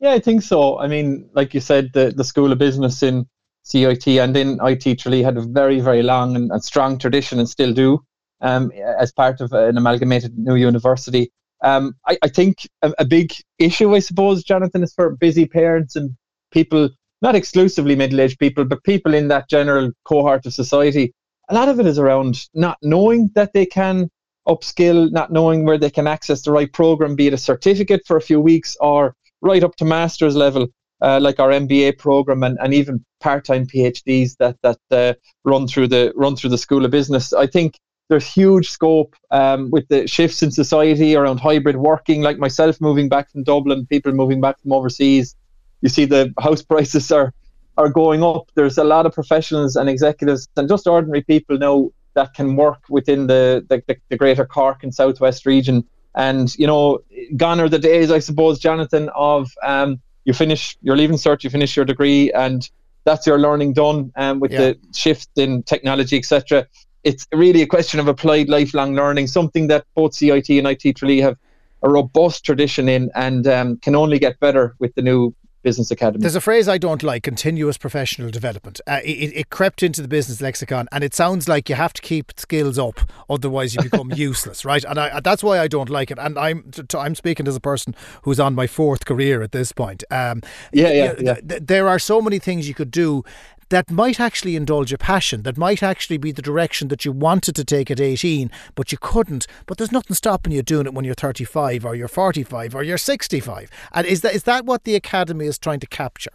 Yeah, 0.00 0.12
I 0.12 0.20
think 0.20 0.42
so. 0.42 0.78
I 0.78 0.86
mean, 0.86 1.28
like 1.32 1.54
you 1.54 1.60
said, 1.60 1.90
the, 1.92 2.12
the 2.16 2.24
School 2.24 2.52
of 2.52 2.58
Business 2.58 3.02
in 3.02 3.26
CIT 3.64 4.06
and 4.06 4.36
in 4.36 4.58
IT 4.62 5.00
Tralee 5.00 5.22
had 5.22 5.36
a 5.36 5.42
very, 5.42 5.80
very 5.80 6.02
long 6.02 6.36
and, 6.36 6.50
and 6.52 6.64
strong 6.64 6.98
tradition 6.98 7.38
and 7.38 7.48
still 7.48 7.72
do 7.72 8.00
um, 8.40 8.70
as 8.98 9.12
part 9.12 9.40
of 9.40 9.52
an 9.52 9.76
amalgamated 9.76 10.38
new 10.38 10.54
university. 10.54 11.32
Um, 11.64 11.94
I, 12.06 12.16
I, 12.22 12.28
think 12.28 12.68
a, 12.82 12.92
a, 13.00 13.04
big 13.04 13.32
issue, 13.58 13.94
I 13.94 13.98
suppose, 13.98 14.44
Jonathan, 14.44 14.84
is 14.84 14.94
for 14.94 15.16
busy 15.16 15.46
parents 15.46 15.96
and 15.96 16.16
people, 16.52 16.88
not 17.20 17.34
exclusively 17.34 17.96
middle 17.96 18.20
aged 18.20 18.38
people, 18.38 18.64
but 18.64 18.84
people 18.84 19.12
in 19.12 19.26
that 19.28 19.48
general 19.48 19.90
cohort 20.04 20.46
of 20.46 20.54
society. 20.54 21.12
A 21.48 21.54
lot 21.54 21.68
of 21.68 21.80
it 21.80 21.86
is 21.86 21.98
around 21.98 22.46
not 22.54 22.78
knowing 22.82 23.30
that 23.34 23.52
they 23.54 23.66
can 23.66 24.08
upskill, 24.46 25.10
not 25.10 25.32
knowing 25.32 25.64
where 25.64 25.78
they 25.78 25.90
can 25.90 26.06
access 26.06 26.42
the 26.42 26.52
right 26.52 26.72
program, 26.72 27.16
be 27.16 27.26
it 27.26 27.34
a 27.34 27.38
certificate 27.38 28.02
for 28.06 28.16
a 28.16 28.22
few 28.22 28.40
weeks 28.40 28.76
or 28.80 29.16
right 29.40 29.62
up 29.62 29.76
to 29.76 29.84
master's 29.84 30.36
level, 30.36 30.68
uh, 31.00 31.18
like 31.20 31.38
our 31.38 31.50
MBA 31.50 31.98
program, 31.98 32.42
and, 32.42 32.58
and 32.60 32.74
even 32.74 33.04
part-time 33.20 33.66
PhDs 33.66 34.36
that 34.38 34.56
that 34.62 34.78
uh, 34.90 35.14
run 35.44 35.66
through 35.66 35.88
the 35.88 36.12
run 36.16 36.36
through 36.36 36.50
the 36.50 36.58
School 36.58 36.84
of 36.84 36.90
Business. 36.90 37.32
I 37.32 37.46
think 37.46 37.78
there's 38.08 38.26
huge 38.26 38.70
scope 38.70 39.14
um, 39.30 39.70
with 39.70 39.86
the 39.88 40.06
shifts 40.06 40.42
in 40.42 40.50
society 40.50 41.14
around 41.14 41.40
hybrid 41.40 41.76
working, 41.76 42.22
like 42.22 42.38
myself 42.38 42.80
moving 42.80 43.08
back 43.08 43.30
from 43.30 43.44
Dublin, 43.44 43.86
people 43.86 44.12
moving 44.12 44.40
back 44.40 44.58
from 44.60 44.72
overseas. 44.72 45.36
You 45.82 45.88
see 45.88 46.06
the 46.06 46.32
house 46.40 46.62
prices 46.72 47.12
are 47.12 47.32
are 47.76 47.88
going 47.88 48.24
up. 48.24 48.50
There's 48.54 48.78
a 48.78 48.84
lot 48.84 49.06
of 49.06 49.12
professionals 49.12 49.76
and 49.76 49.88
executives 49.88 50.48
and 50.56 50.68
just 50.68 50.86
ordinary 50.88 51.22
people 51.22 51.58
now 51.58 51.90
that 52.14 52.34
can 52.34 52.56
work 52.56 52.80
within 52.90 53.28
the, 53.28 53.64
the, 53.68 53.96
the 54.08 54.16
greater 54.16 54.44
Cork 54.44 54.82
and 54.82 54.92
Southwest 54.92 55.46
region 55.46 55.84
and 56.14 56.54
you 56.58 56.66
know, 56.66 57.00
gone 57.36 57.60
are 57.60 57.68
the 57.68 57.78
days, 57.78 58.10
I 58.10 58.18
suppose, 58.18 58.58
Jonathan, 58.58 59.10
of 59.14 59.50
um, 59.62 60.00
you 60.24 60.32
finish 60.32 60.76
your 60.82 60.96
leaving 60.96 61.16
cert, 61.16 61.44
you 61.44 61.50
finish 61.50 61.76
your 61.76 61.84
degree, 61.84 62.32
and 62.32 62.68
that's 63.04 63.26
your 63.26 63.38
learning 63.38 63.74
done. 63.74 64.12
Um, 64.16 64.40
with 64.40 64.52
yeah. 64.52 64.58
the 64.58 64.78
shift 64.94 65.30
in 65.36 65.62
technology, 65.62 66.18
etc. 66.18 66.66
It's 67.04 67.26
really 67.32 67.62
a 67.62 67.66
question 67.66 68.00
of 68.00 68.08
applied 68.08 68.48
lifelong 68.48 68.94
learning, 68.94 69.28
something 69.28 69.68
that 69.68 69.84
both 69.94 70.14
CIT 70.14 70.50
and 70.50 70.66
IT 70.66 70.96
Tralee 70.96 71.20
have 71.20 71.36
a 71.82 71.88
robust 71.88 72.44
tradition 72.44 72.88
in, 72.88 73.10
and 73.14 73.46
um, 73.46 73.76
can 73.78 73.94
only 73.94 74.18
get 74.18 74.40
better 74.40 74.74
with 74.78 74.94
the 74.94 75.02
new 75.02 75.34
Business 75.62 75.90
Academy. 75.90 76.22
There's 76.22 76.36
a 76.36 76.40
phrase 76.40 76.68
I 76.68 76.78
don't 76.78 77.02
like 77.02 77.22
continuous 77.22 77.76
professional 77.76 78.30
development. 78.30 78.80
Uh, 78.86 79.00
it, 79.04 79.32
it, 79.34 79.50
crept 79.50 79.82
into 79.82 80.00
the 80.00 80.08
business 80.08 80.40
lexicon 80.40 80.86
and 80.92 81.02
it 81.02 81.14
sounds 81.14 81.48
like 81.48 81.68
you 81.68 81.74
have 81.74 81.92
to 81.94 82.02
keep 82.02 82.32
skills 82.36 82.78
up, 82.78 83.00
otherwise, 83.28 83.74
you 83.74 83.82
become 83.82 84.12
useless, 84.14 84.64
right? 84.64 84.84
And 84.84 85.00
I, 85.00 85.20
that's 85.20 85.42
why 85.42 85.58
I 85.58 85.66
don't 85.66 85.90
like 85.90 86.10
it. 86.10 86.18
And 86.18 86.38
I'm, 86.38 86.70
I'm 86.96 87.14
speaking 87.14 87.48
as 87.48 87.56
a 87.56 87.60
person 87.60 87.94
who's 88.22 88.38
on 88.38 88.54
my 88.54 88.66
fourth 88.66 89.04
career 89.04 89.42
at 89.42 89.52
this 89.52 89.72
point. 89.72 90.04
Um, 90.10 90.42
yeah, 90.72 90.92
yeah, 90.92 91.14
yeah. 91.18 91.34
Th- 91.34 91.62
there 91.62 91.88
are 91.88 91.98
so 91.98 92.20
many 92.20 92.38
things 92.38 92.68
you 92.68 92.74
could 92.74 92.90
do 92.90 93.24
that 93.70 93.90
might 93.90 94.18
actually 94.18 94.56
indulge 94.56 94.92
a 94.92 94.98
passion, 94.98 95.42
that 95.42 95.58
might 95.58 95.82
actually 95.82 96.18
be 96.18 96.32
the 96.32 96.42
direction 96.42 96.88
that 96.88 97.04
you 97.04 97.12
wanted 97.12 97.54
to 97.56 97.64
take 97.64 97.90
at 97.90 98.00
18, 98.00 98.50
but 98.74 98.92
you 98.92 98.98
couldn't. 99.00 99.46
But 99.66 99.78
there's 99.78 99.92
nothing 99.92 100.14
stopping 100.14 100.52
you 100.52 100.62
doing 100.62 100.86
it 100.86 100.94
when 100.94 101.04
you're 101.04 101.14
35 101.14 101.84
or 101.84 101.94
you're 101.94 102.08
45 102.08 102.74
or 102.74 102.82
you're 102.82 102.98
65. 102.98 103.70
And 103.92 104.06
is 104.06 104.22
that 104.22 104.34
is 104.34 104.44
that 104.44 104.64
what 104.64 104.84
the 104.84 104.94
academy 104.94 105.46
is 105.46 105.58
trying 105.58 105.80
to 105.80 105.86
capture? 105.86 106.32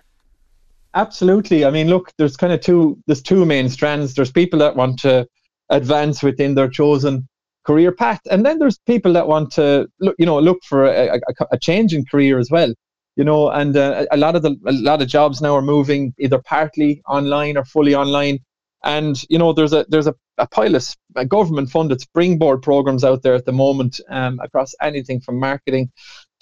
Absolutely. 0.96 1.66
I 1.66 1.72
mean, 1.72 1.88
look, 1.88 2.12
there's 2.18 2.38
kind 2.38 2.54
of 2.54 2.62
two 2.62 3.00
there's 3.08 3.22
two 3.22 3.46
main 3.46 3.70
strands. 3.70 4.14
There's 4.14 4.32
people 4.32 4.60
that 4.60 4.76
want 4.76 5.00
to 5.00 5.28
advance 5.70 6.22
within 6.22 6.56
their 6.56 6.70
chosen 6.70 7.28
career 7.66 7.92
path, 7.92 8.22
and 8.30 8.46
then 8.46 8.60
there's 8.60 8.78
people 8.86 9.14
that 9.14 9.28
want 9.28 9.52
to 9.54 9.88
look, 10.00 10.16
you 10.20 10.26
know, 10.26 10.40
look 10.40 10.60
for 10.64 10.86
a, 10.86 11.16
a, 11.16 11.46
a 11.52 11.58
change 11.58 11.94
in 11.94 12.06
career 12.06 12.38
as 12.38 12.52
well. 12.52 12.74
You 13.16 13.24
know, 13.24 13.50
and 13.50 13.76
uh, 13.78 14.06
a 14.12 14.18
lot 14.18 14.36
of 14.36 14.42
the 14.42 14.56
a 14.66 14.72
lot 14.72 15.02
of 15.02 15.08
jobs 15.08 15.42
now 15.42 15.56
are 15.56 15.62
moving 15.62 16.14
either 16.18 16.40
partly 16.40 17.02
online 17.08 17.58
or 17.58 17.66
fully 17.66 17.96
online. 17.96 18.40
And 18.84 19.22
you 19.30 19.38
know, 19.38 19.54
there's 19.54 19.74
a 19.74 19.86
there's 19.88 20.08
a, 20.08 20.16
a 20.38 20.48
pilot, 20.48 20.96
a 21.16 21.26
government 21.26 21.70
funded 21.70 22.02
springboard 22.02 22.62
programs 22.62 23.04
out 23.04 23.22
there 23.22 23.36
at 23.36 23.46
the 23.46 23.54
moment 23.54 24.02
um, 24.10 24.40
across 24.44 24.74
anything 24.82 25.22
from 25.22 25.40
marketing 25.40 25.92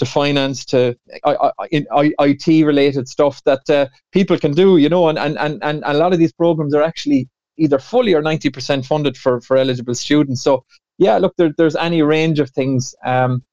to 0.01 0.05
finance 0.05 0.65
to 0.65 0.97
I, 1.23 1.51
I, 1.59 2.11
IT 2.19 2.65
related 2.65 3.07
stuff 3.07 3.43
that 3.43 3.69
uh, 3.69 3.87
people 4.11 4.35
can 4.39 4.51
do, 4.51 4.77
you 4.77 4.89
know, 4.89 5.09
and, 5.09 5.19
and, 5.19 5.37
and, 5.37 5.61
and 5.61 5.83
a 5.85 5.93
lot 5.93 6.11
of 6.11 6.17
these 6.17 6.33
programs 6.33 6.73
are 6.73 6.81
actually 6.81 7.29
either 7.57 7.77
fully 7.77 8.15
or 8.15 8.23
90% 8.23 8.83
funded 8.83 9.15
for, 9.15 9.41
for 9.41 9.57
eligible 9.57 9.93
students. 9.93 10.41
So, 10.41 10.65
yeah, 10.97 11.19
look, 11.19 11.35
there, 11.37 11.53
there's 11.55 11.75
any 11.75 12.01
range 12.01 12.39
of 12.39 12.49
things 12.49 12.95
um, 13.05 13.43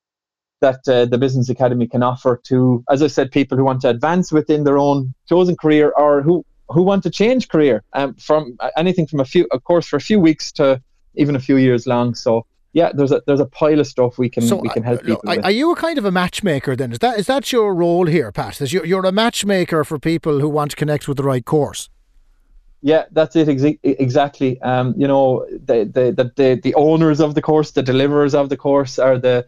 that 0.61 0.81
uh, 0.89 1.05
the 1.05 1.19
Business 1.19 1.49
Academy 1.49 1.87
can 1.87 2.03
offer 2.03 2.41
to, 2.45 2.85
as 2.91 3.03
I 3.03 3.07
said, 3.07 3.31
people 3.31 3.57
who 3.57 3.65
want 3.65 3.83
to 3.83 3.89
advance 3.89 4.33
within 4.33 4.65
their 4.65 4.79
own 4.79 5.15
chosen 5.29 5.57
career 5.57 5.93
or 5.97 6.23
who, 6.23 6.45
who 6.69 6.83
want 6.83 7.03
to 7.05 7.11
change 7.11 7.49
career 7.49 7.83
um, 7.93 8.15
from 8.15 8.57
anything 8.77 9.07
from 9.07 9.21
a 9.21 9.25
few, 9.25 9.47
of 9.53 9.65
course, 9.65 9.87
for 9.87 9.97
a 9.97 10.01
few 10.01 10.21
weeks 10.21 10.53
to 10.53 10.81
even 11.15 11.37
a 11.37 11.41
few 11.41 11.57
years 11.57 11.87
long. 11.87 12.15
So, 12.15 12.47
yeah, 12.73 12.93
there's 12.93 13.13
a 13.13 13.23
there's 13.27 13.41
a 13.41 13.47
pile 13.47 13.81
of 13.81 13.87
stuff 13.87 14.19
we 14.19 14.29
can 14.29 14.43
so, 14.43 14.57
we 14.57 14.69
can 14.69 14.83
help 14.83 15.01
uh, 15.01 15.05
people. 15.05 15.21
Look, 15.25 15.45
are 15.45 15.51
you 15.51 15.73
a 15.73 15.77
kind 15.77 15.99
of 15.99 16.05
a 16.05 16.11
matchmaker 16.11 16.77
then? 16.77 16.93
Is 16.93 16.99
that 16.99 17.19
is 17.19 17.27
that 17.27 17.51
your 17.51 17.75
role 17.75 18.07
here, 18.07 18.31
Pat? 18.31 18.61
Is 18.61 18.73
you, 18.73 18.85
you're 18.85 19.07
a 19.07 19.13
matchmaker 19.13 19.85
for 19.85 19.99
people 19.99 20.41
who 20.41 20.49
want 20.49 20.73
to 20.73 20.77
connect 20.77 21.09
with 21.09 21.17
the 21.17 21.25
right 21.25 21.45
course? 21.45 21.89
Yeah, 22.83 23.07
that's 23.11 23.35
it 23.35 23.49
exa- 23.49 23.79
exactly. 23.83 24.61
Um, 24.61 24.95
you 24.97 25.09
know, 25.09 25.47
the, 25.51 25.85
the 25.85 26.33
the 26.37 26.61
the 26.63 26.75
owners 26.75 27.21
of 27.21 27.35
the 27.35 27.43
course, 27.43 27.73
the 27.73 27.83
deliverers 27.83 28.35
of 28.35 28.51
the 28.51 28.57
course, 28.57 28.99
are 28.99 29.19
the 29.19 29.47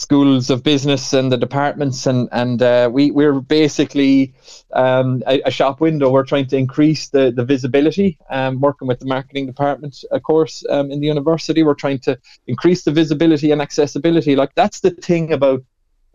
schools 0.00 0.48
of 0.48 0.62
business 0.62 1.12
and 1.12 1.30
the 1.30 1.36
departments 1.36 2.06
and 2.06 2.26
and 2.32 2.62
uh, 2.62 2.88
we 2.90 3.10
we're 3.10 3.38
basically 3.40 4.32
um, 4.72 5.22
a, 5.26 5.42
a, 5.42 5.50
shop 5.50 5.78
window. 5.78 6.10
We're 6.10 6.24
trying 6.24 6.46
to 6.46 6.56
increase 6.56 7.10
the 7.10 7.30
the 7.30 7.44
visibility 7.44 8.16
um, 8.30 8.60
working 8.60 8.88
with 8.88 8.98
the 9.00 9.06
marketing 9.06 9.46
department 9.46 10.02
of 10.10 10.22
course 10.22 10.64
um, 10.70 10.90
in 10.90 11.00
the 11.00 11.06
university. 11.06 11.62
We're 11.62 11.82
trying 11.84 11.98
to 12.08 12.18
increase 12.46 12.82
the 12.84 12.92
visibility 12.92 13.50
and 13.50 13.60
accessibility. 13.60 14.36
Like 14.36 14.54
that's 14.54 14.80
the 14.80 14.90
thing 14.90 15.34
about 15.34 15.62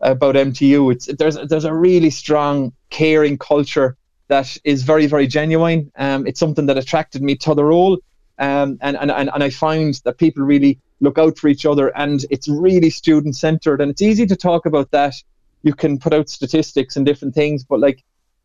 about 0.00 0.34
MTU 0.34 0.92
it's 0.92 1.06
there's 1.20 1.36
there's 1.50 1.64
a 1.64 1.72
really 1.72 2.10
strong 2.10 2.72
caring 2.90 3.38
culture 3.38 3.96
that 4.26 4.48
is 4.64 4.82
very 4.82 5.06
very 5.06 5.28
genuine. 5.28 5.92
Um, 5.96 6.26
it's 6.26 6.40
something 6.40 6.66
that 6.66 6.76
attracted 6.76 7.22
me 7.22 7.36
to 7.36 7.54
the 7.54 7.64
role. 7.64 7.98
Um, 8.38 8.76
and, 8.82 8.98
and, 8.98 9.10
and, 9.10 9.30
and 9.32 9.42
I 9.42 9.48
find 9.48 9.94
that 10.04 10.18
people 10.18 10.42
really 10.42 10.78
look 11.00 11.18
out 11.18 11.38
for 11.38 11.48
each 11.48 11.66
other 11.66 11.96
and 11.96 12.24
it's 12.30 12.48
really 12.48 12.90
student 12.90 13.36
centered 13.36 13.80
and 13.80 13.90
it's 13.90 14.02
easy 14.02 14.26
to 14.26 14.36
talk 14.36 14.66
about 14.66 14.90
that. 14.90 15.14
You 15.62 15.74
can 15.74 15.98
put 15.98 16.12
out 16.12 16.28
statistics 16.28 16.96
and 16.96 17.04
different 17.04 17.34
things 17.34 17.64
but 17.64 17.80
like 17.80 18.02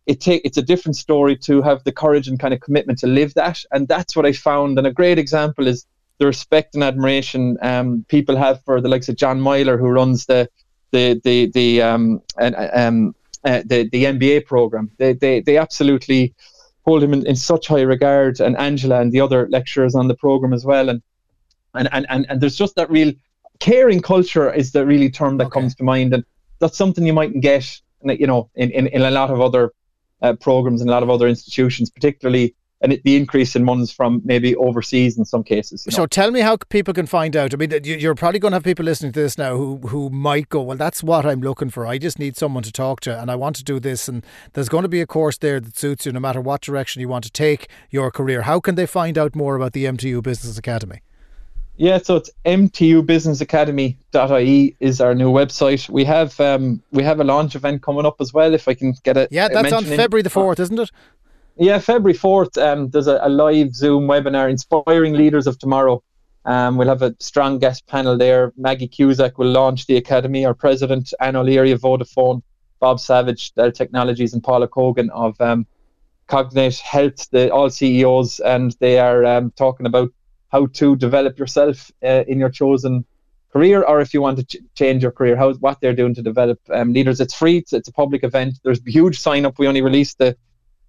it 0.07 0.19
take 0.19 0.41
it's 0.43 0.57
a 0.57 0.63
different 0.63 0.95
story 0.95 1.37
to 1.37 1.61
have 1.61 1.83
the 1.83 1.91
courage 1.91 2.27
and 2.27 2.39
kind 2.39 2.53
of 2.53 2.59
commitment 2.59 2.99
to 2.99 3.07
live 3.07 3.33
that. 3.35 3.63
And 3.71 3.87
that's 3.87 4.15
what 4.15 4.25
i 4.25 4.33
found. 4.33 4.77
And 4.77 4.87
a 4.87 4.91
great 4.91 5.19
example 5.19 5.67
is 5.67 5.85
the 6.17 6.25
respect 6.25 6.75
and 6.75 6.83
admiration 6.83 7.57
um, 7.61 8.05
people 8.07 8.35
have 8.35 8.63
for 8.63 8.79
the 8.79 8.89
likes 8.89 9.09
of 9.09 9.15
john 9.15 9.41
myler 9.41 9.77
who 9.77 9.87
runs 9.87 10.27
the 10.27 10.47
the 10.91 11.19
the 11.23 11.49
the 11.53 11.81
um, 11.81 12.21
um 12.39 13.15
uh, 13.43 13.61
the 13.65 13.89
the 13.89 14.05
MBA 14.05 14.45
program. 14.45 14.91
They 14.97 15.13
they, 15.13 15.41
they 15.41 15.57
absolutely 15.57 16.33
hold 16.85 17.03
him 17.03 17.13
in, 17.13 17.25
in 17.25 17.35
such 17.35 17.67
high 17.67 17.81
regard. 17.81 18.39
And 18.39 18.57
angela 18.57 19.01
and 19.01 19.11
the 19.11 19.21
other 19.21 19.47
lecturers 19.49 19.95
on 19.95 20.07
the 20.07 20.15
program 20.15 20.53
as 20.53 20.65
well. 20.65 20.89
And 20.89 21.01
and 21.73 21.89
and 21.91 22.05
and, 22.09 22.25
and 22.29 22.41
there's 22.41 22.55
just 22.55 22.75
that 22.75 22.89
real 22.89 23.13
caring 23.59 24.01
culture 24.01 24.51
is 24.51 24.71
the 24.71 24.85
really 24.85 25.09
term 25.09 25.37
that 25.37 25.47
okay. 25.47 25.59
comes 25.59 25.75
to 25.75 25.83
mind, 25.83 26.13
and 26.13 26.23
that's 26.59 26.77
something 26.77 27.05
you 27.05 27.13
mightn't 27.13 27.41
get, 27.41 27.65
you 28.03 28.27
know, 28.27 28.49
in 28.55 28.71
in, 28.71 28.87
in 28.87 29.01
a 29.01 29.11
lot 29.11 29.29
of 29.29 29.41
other 29.41 29.71
uh, 30.21 30.33
programs 30.33 30.81
and 30.81 30.89
a 30.89 30.93
lot 30.93 31.03
of 31.03 31.09
other 31.09 31.27
institutions, 31.27 31.89
particularly 31.89 32.55
and 32.81 32.93
it, 32.93 33.03
the 33.03 33.15
increase 33.15 33.55
in 33.55 33.65
ones 33.65 33.91
from 33.91 34.21
maybe 34.25 34.55
overseas 34.55 35.17
in 35.17 35.23
some 35.23 35.43
cases. 35.43 35.85
You 35.85 35.91
know? 35.91 35.97
So 35.97 36.05
tell 36.07 36.31
me 36.31 36.41
how 36.41 36.57
people 36.69 36.93
can 36.93 37.05
find 37.05 37.35
out. 37.35 37.53
I 37.53 37.57
mean, 37.57 37.71
you're 37.83 38.15
probably 38.15 38.39
going 38.39 38.51
to 38.51 38.55
have 38.55 38.63
people 38.63 38.83
listening 38.83 39.11
to 39.13 39.21
this 39.21 39.37
now 39.37 39.55
who 39.55 39.77
who 39.87 40.09
might 40.09 40.49
go, 40.49 40.61
well, 40.61 40.77
that's 40.77 41.03
what 41.03 41.25
I'm 41.25 41.41
looking 41.41 41.69
for. 41.69 41.85
I 41.85 41.97
just 41.97 42.19
need 42.19 42.35
someone 42.35 42.63
to 42.63 42.71
talk 42.71 42.99
to, 43.01 43.21
and 43.21 43.29
I 43.29 43.35
want 43.35 43.55
to 43.57 43.63
do 43.63 43.79
this. 43.79 44.07
And 44.07 44.25
there's 44.53 44.69
going 44.69 44.83
to 44.83 44.89
be 44.89 45.01
a 45.01 45.07
course 45.07 45.37
there 45.37 45.59
that 45.59 45.77
suits 45.77 46.05
you, 46.05 46.11
no 46.11 46.19
matter 46.19 46.41
what 46.41 46.61
direction 46.61 47.01
you 47.01 47.07
want 47.07 47.23
to 47.25 47.31
take 47.31 47.69
your 47.89 48.11
career. 48.11 48.43
How 48.43 48.59
can 48.59 48.75
they 48.75 48.87
find 48.87 49.17
out 49.17 49.35
more 49.35 49.55
about 49.55 49.73
the 49.73 49.85
MTU 49.85 50.23
Business 50.23 50.57
Academy? 50.57 51.01
Yeah, 51.77 51.97
so 51.97 52.17
it's 52.17 52.29
mtubusinessacademy.ie 52.45 54.75
is 54.79 55.01
our 55.01 55.15
new 55.15 55.31
website. 55.31 55.89
We 55.89 56.05
have 56.05 56.39
um, 56.39 56.83
we 56.91 57.01
have 57.03 57.19
a 57.19 57.23
launch 57.23 57.55
event 57.55 57.81
coming 57.81 58.05
up 58.05 58.17
as 58.19 58.31
well. 58.33 58.53
If 58.53 58.67
I 58.67 58.75
can 58.75 58.93
get 59.03 59.17
it. 59.17 59.29
Yeah, 59.31 59.47
that's 59.47 59.73
on 59.73 59.85
February 59.85 60.21
the 60.21 60.29
fourth, 60.29 60.59
isn't 60.59 60.79
it? 60.79 60.91
Yeah, 61.57 61.79
February 61.79 62.13
fourth. 62.13 62.57
Um, 62.57 62.89
there's 62.89 63.07
a, 63.07 63.19
a, 63.21 63.29
live 63.29 63.75
Zoom 63.75 64.07
webinar, 64.07 64.49
inspiring 64.49 65.13
leaders 65.13 65.47
of 65.47 65.59
tomorrow. 65.59 66.01
Um, 66.45 66.77
we'll 66.77 66.87
have 66.87 67.01
a 67.01 67.15
strong 67.19 67.59
guest 67.59 67.85
panel 67.87 68.17
there. 68.17 68.51
Maggie 68.57 68.87
Cusack 68.87 69.37
will 69.37 69.51
launch 69.51 69.85
the 69.85 69.97
academy. 69.97 70.45
Our 70.45 70.53
president, 70.53 71.13
Anne 71.19 71.35
O'Leary 71.35 71.71
of 71.71 71.81
Vodafone, 71.81 72.41
Bob 72.79 72.99
Savage, 72.99 73.53
Dell 73.53 73.71
Technologies, 73.71 74.33
and 74.33 74.43
Paula 74.43 74.67
Cogan 74.67 75.09
of 75.11 75.39
um, 75.39 75.67
Cognate 76.27 76.79
Health, 76.79 77.29
the 77.31 77.51
all 77.51 77.69
CEOs, 77.69 78.39
and 78.39 78.75
they 78.79 78.97
are 78.97 79.23
um, 79.25 79.51
talking 79.51 79.85
about 79.85 80.11
how 80.51 80.67
to 80.67 80.95
develop 80.95 81.39
yourself 81.39 81.91
uh, 82.03 82.23
in 82.27 82.39
your 82.39 82.49
chosen 82.49 83.05
career, 83.51 83.83
or 83.83 84.01
if 84.01 84.13
you 84.13 84.21
want 84.21 84.37
to 84.37 84.43
ch- 84.43 84.63
change 84.75 85.03
your 85.03 85.11
career, 85.11 85.35
how 85.35 85.53
what 85.55 85.79
they're 85.81 85.95
doing 85.95 86.15
to 86.15 86.21
develop 86.21 86.59
um, 86.69 86.93
leaders. 86.93 87.19
It's 87.19 87.33
free. 87.33 87.57
It's, 87.57 87.73
it's 87.73 87.87
a 87.87 87.93
public 87.93 88.23
event. 88.23 88.59
There's 88.63 88.79
huge 88.85 89.19
sign 89.19 89.45
up. 89.45 89.59
We 89.59 89.67
only 89.67 89.81
released 89.81 90.17
the 90.17 90.37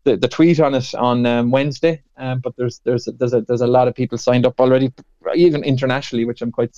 the, 0.05 0.17
the 0.17 0.29
tweet 0.29 0.59
on 0.59 0.75
it 0.75 0.95
on 0.97 1.25
um, 1.27 1.53
Wednesday, 1.53 2.03
um, 2.17 2.41
but 2.41 2.57
there's 2.57 2.81
there's 2.85 3.09
there's 3.19 3.35
a 3.35 3.43
there's 3.43 3.61
a 3.61 3.67
lot 3.67 3.89
of 3.89 3.95
people 3.95 4.19
signed 4.19 4.47
up 4.47 4.61
already, 4.61 4.93
even 5.35 5.63
internationally, 5.63 6.25
which 6.25 6.43
I'm 6.43 6.53
quite 6.53 6.77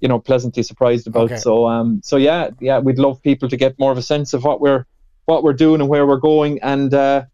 you 0.00 0.08
know 0.08 0.18
pleasantly 0.18 0.62
surprised 0.62 1.06
about. 1.06 1.32
Okay. 1.32 1.36
So 1.38 1.66
um 1.66 2.00
so 2.04 2.16
yeah 2.16 2.50
yeah 2.60 2.78
we'd 2.78 2.98
love 2.98 3.22
people 3.22 3.48
to 3.48 3.56
get 3.56 3.78
more 3.78 3.90
of 3.90 3.98
a 3.98 4.02
sense 4.02 4.34
of 4.34 4.44
what 4.44 4.60
we're 4.60 4.84
what 5.24 5.42
we're 5.42 5.52
doing 5.52 5.80
and 5.80 5.90
where 5.90 6.06
we're 6.06 6.16
going 6.16 6.58
and 6.62 6.94
uh, 6.94 7.24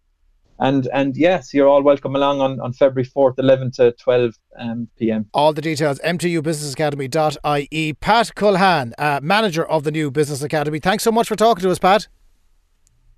and 0.58 0.88
and 0.92 1.16
yes, 1.16 1.52
you're 1.54 1.68
all 1.68 1.82
welcome 1.82 2.14
along 2.16 2.40
on, 2.40 2.60
on 2.60 2.72
February 2.72 3.08
4th, 3.08 3.38
11 3.38 3.72
to 3.72 3.92
12 3.92 4.34
um, 4.58 4.88
p.m. 4.98 5.26
All 5.34 5.52
the 5.52 5.62
details, 5.62 5.98
mtubusinessacademy.ie. 6.04 7.92
Pat 7.94 8.34
Culhane, 8.34 8.92
uh, 8.98 9.20
manager 9.22 9.64
of 9.64 9.84
the 9.84 9.90
new 9.90 10.10
Business 10.10 10.42
Academy. 10.42 10.78
Thanks 10.78 11.04
so 11.04 11.12
much 11.12 11.28
for 11.28 11.36
talking 11.36 11.62
to 11.62 11.70
us, 11.70 11.78
Pat. 11.78 12.08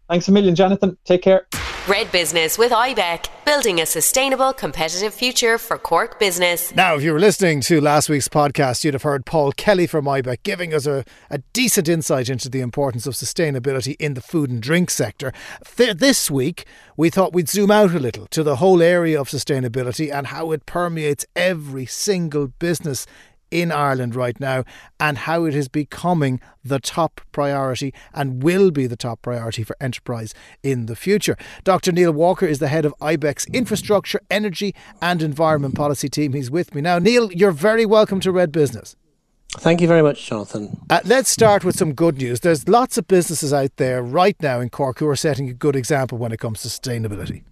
Thanks 0.09 0.29
a 0.29 0.33
million, 0.33 0.55
Jonathan. 0.55 0.97
Take 1.05 1.23
care. 1.23 1.47
Red 1.89 2.11
Business 2.11 2.59
with 2.59 2.73
IBEC, 2.73 3.29
building 3.45 3.81
a 3.81 3.87
sustainable, 3.87 4.53
competitive 4.53 5.15
future 5.15 5.57
for 5.57 5.79
Cork 5.79 6.19
business. 6.19 6.75
Now, 6.75 6.97
if 6.97 7.05
you 7.05 7.13
were 7.13 7.21
listening 7.21 7.61
to 7.61 7.81
last 7.81 8.09
week's 8.09 8.27
podcast, 8.27 8.83
you'd 8.83 8.95
have 8.95 9.05
heard 9.05 9.25
Paul 9.25 9.53
Kelly 9.53 9.87
from 9.87 10.07
IBEC 10.07 10.43
giving 10.43 10.75
us 10.75 10.85
a, 10.87 11.05
a 11.31 11.39
decent 11.53 11.89
insight 11.89 12.29
into 12.29 12.49
the 12.49 12.61
importance 12.61 13.07
of 13.07 13.15
sustainability 13.15 13.95
in 14.01 14.15
the 14.15 14.21
food 14.21 14.51
and 14.51 14.61
drink 14.61 14.91
sector. 14.91 15.33
Th- 15.77 15.97
this 15.97 16.29
week, 16.29 16.67
we 16.97 17.09
thought 17.09 17.33
we'd 17.33 17.49
zoom 17.49 17.71
out 17.71 17.95
a 17.95 18.01
little 18.01 18.27
to 18.27 18.43
the 18.43 18.57
whole 18.57 18.83
area 18.83 19.21
of 19.21 19.29
sustainability 19.29 20.13
and 20.13 20.27
how 20.27 20.51
it 20.51 20.67
permeates 20.67 21.25
every 21.37 21.87
single 21.87 22.49
business 22.49 23.07
in 23.51 23.73
Ireland 23.73 24.15
right 24.15 24.39
now 24.41 24.65
and 24.99 25.19
how 25.19 25.45
it 25.45 25.55
is 25.55 25.69
becoming 25.69 26.41
the 26.65 26.81
top 26.81 27.21
priority 27.33 27.95
and 28.13 28.43
will 28.43 28.71
be 28.71 28.87
the 28.87 28.97
top 28.97 29.23
priority 29.23 29.63
for 29.63 29.77
enterprise 29.81 30.35
in 30.63 30.87
the 30.87 30.97
future. 30.97 31.37
Dr. 31.65 31.93
Neil 31.93 32.13
Walker 32.13 32.47
is 32.47 32.59
the 32.59 32.69
head 32.69 32.85
of 32.85 32.95
IBEC's 33.01 33.47
Infrastructure, 33.47 34.21
Energy 34.31 34.75
and 35.01 35.23
Environment 35.23 35.75
Policy 35.75 36.09
team. 36.09 36.33
He's 36.33 36.51
with 36.51 36.75
me 36.75 36.81
now. 36.81 36.99
Neil, 36.99 37.33
you're 37.33 37.53
very 37.53 37.87
welcome 37.87 38.21
to 38.21 38.33
Red 38.33 38.53
Business. 38.53 38.97
Thank 39.53 39.81
you 39.81 39.89
very 39.89 40.03
much, 40.03 40.27
Jonathan. 40.27 40.81
Uh, 40.91 41.01
let's 41.05 41.31
start 41.31 41.65
with 41.65 41.77
some 41.77 41.95
good 41.95 42.19
news. 42.19 42.41
There's 42.41 42.69
lots 42.69 42.99
of 42.99 43.07
businesses 43.09 43.53
out 43.53 43.77
there 43.77 44.03
right 44.03 44.37
now 44.43 44.61
in 44.61 44.69
Cork 44.69 44.99
who 44.99 45.09
are 45.09 45.17
setting 45.17 45.49
a 45.49 45.55
good 45.55 45.77
example 45.77 46.19
when 46.19 46.33
it 46.33 46.39
comes 46.39 46.63
to 46.63 46.69
sustainability. 46.69 47.43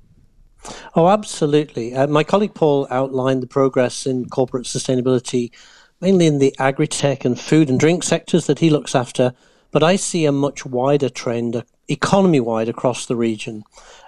Oh, 0.95 1.09
absolutely. 1.09 1.95
Uh, 1.95 2.07
my 2.07 2.25
colleague 2.25 2.55
Paul 2.55 2.87
outlined 2.91 3.43
the 3.43 3.47
progress 3.47 4.07
in 4.07 4.29
corporate 4.29 4.65
sustainability 4.65 5.51
mainly 6.01 6.27
in 6.27 6.39
the 6.39 6.55
agri-tech 6.59 7.25
and 7.25 7.39
food 7.39 7.69
and 7.69 7.81
drink 7.81 8.03
sectors 8.03 8.47
that 8.47 8.59
he 8.59 8.71
looks 8.71 8.95
after, 8.95 9.33
but 9.71 9.83
I 9.83 9.97
see 9.97 10.25
a 10.25 10.33
much 10.33 10.65
wider 10.65 11.09
trend, 11.09 11.65
economy-wide 11.89 12.69
across 12.69 13.07
the 13.07 13.17
region. 13.17 13.65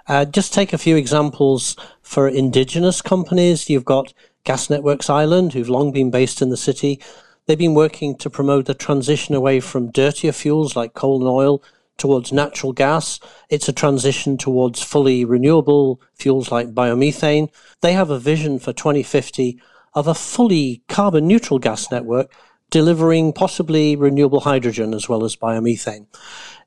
Uh, 0.07 0.25
just 0.25 0.53
take 0.53 0.73
a 0.73 0.77
few 0.77 0.95
examples 0.95 1.75
for 2.01 2.27
indigenous 2.27 3.01
companies. 3.01 3.69
You've 3.69 3.85
got 3.85 4.13
Gas 4.43 4.69
Networks 4.69 5.09
Ireland, 5.09 5.53
who've 5.53 5.69
long 5.69 5.91
been 5.91 6.09
based 6.09 6.41
in 6.41 6.49
the 6.49 6.57
city. 6.57 7.01
They've 7.45 7.57
been 7.57 7.73
working 7.73 8.15
to 8.17 8.29
promote 8.29 8.65
the 8.65 8.73
transition 8.73 9.35
away 9.35 9.59
from 9.59 9.91
dirtier 9.91 10.31
fuels 10.31 10.75
like 10.75 10.93
coal 10.93 11.19
and 11.19 11.29
oil 11.29 11.61
towards 11.97 12.31
natural 12.31 12.73
gas. 12.73 13.19
It's 13.49 13.67
a 13.67 13.73
transition 13.73 14.37
towards 14.37 14.83
fully 14.83 15.25
renewable 15.25 15.99
fuels 16.15 16.51
like 16.51 16.73
biomethane. 16.73 17.49
They 17.81 17.93
have 17.93 18.09
a 18.09 18.19
vision 18.19 18.59
for 18.59 18.71
2050 18.71 19.59
of 19.93 20.07
a 20.07 20.13
fully 20.13 20.81
carbon 20.87 21.27
neutral 21.27 21.59
gas 21.59 21.89
network 21.91 22.31
delivering 22.69 23.33
possibly 23.33 23.95
renewable 23.95 24.41
hydrogen 24.41 24.93
as 24.93 25.07
well 25.07 25.23
as 25.23 25.35
biomethane. 25.35 26.05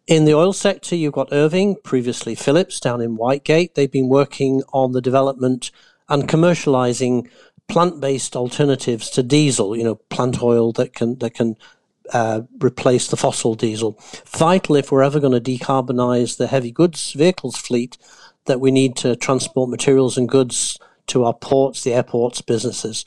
In 0.06 0.24
the 0.24 0.34
oil 0.34 0.52
sector, 0.52 0.96
you've 0.96 1.12
got 1.12 1.32
Irving, 1.32 1.76
previously 1.84 2.34
Phillips, 2.34 2.80
down 2.80 3.00
in 3.00 3.16
Whitegate. 3.16 3.74
They've 3.74 3.90
been 3.90 4.08
working 4.08 4.62
on 4.72 4.92
the 4.92 5.02
development 5.02 5.70
and 6.08 6.28
commercializing 6.28 7.28
plant-based 7.68 8.34
alternatives 8.34 9.10
to 9.10 9.22
diesel. 9.22 9.76
You 9.76 9.84
know, 9.84 9.94
plant 9.94 10.42
oil 10.42 10.72
that 10.72 10.94
can 10.94 11.18
that 11.18 11.34
can 11.34 11.56
uh, 12.12 12.42
replace 12.60 13.08
the 13.08 13.16
fossil 13.16 13.54
diesel. 13.54 13.98
Vital 14.26 14.76
if 14.76 14.90
we're 14.90 15.02
ever 15.02 15.20
going 15.20 15.40
to 15.40 15.40
decarbonize 15.40 16.36
the 16.36 16.48
heavy 16.48 16.72
goods 16.72 17.12
vehicles 17.12 17.56
fleet 17.56 17.96
that 18.46 18.60
we 18.60 18.70
need 18.70 18.96
to 18.96 19.14
transport 19.14 19.70
materials 19.70 20.18
and 20.18 20.28
goods 20.28 20.78
to 21.10 21.24
our 21.24 21.34
ports, 21.34 21.84
the 21.84 21.94
airports, 21.94 22.40
businesses. 22.40 23.04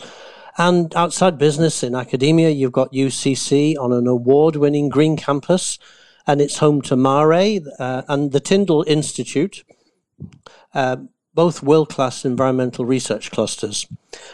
And 0.58 0.94
outside 0.96 1.38
business 1.38 1.84
in 1.84 1.96
academia, 1.96 2.50
you've 2.50 2.72
got 2.72 2.94
UCC 2.94 3.76
on 3.78 3.92
an 3.92 4.08
award 4.08 4.56
winning 4.56 4.90
green 4.90 5.18
campus, 5.18 5.80
and 6.28 6.40
it's 6.40 6.60
home 6.60 6.82
to 6.84 6.96
MaREI 6.96 7.66
uh, 7.80 8.04
and 8.08 8.32
the 8.32 8.40
Tyndall 8.40 8.84
Institute. 8.88 9.64
Uh, 10.74 10.98
both 11.34 11.64
world 11.64 11.90
class 11.90 12.26
environmental 12.26 12.86
research 12.86 13.32
clusters. 13.32 13.88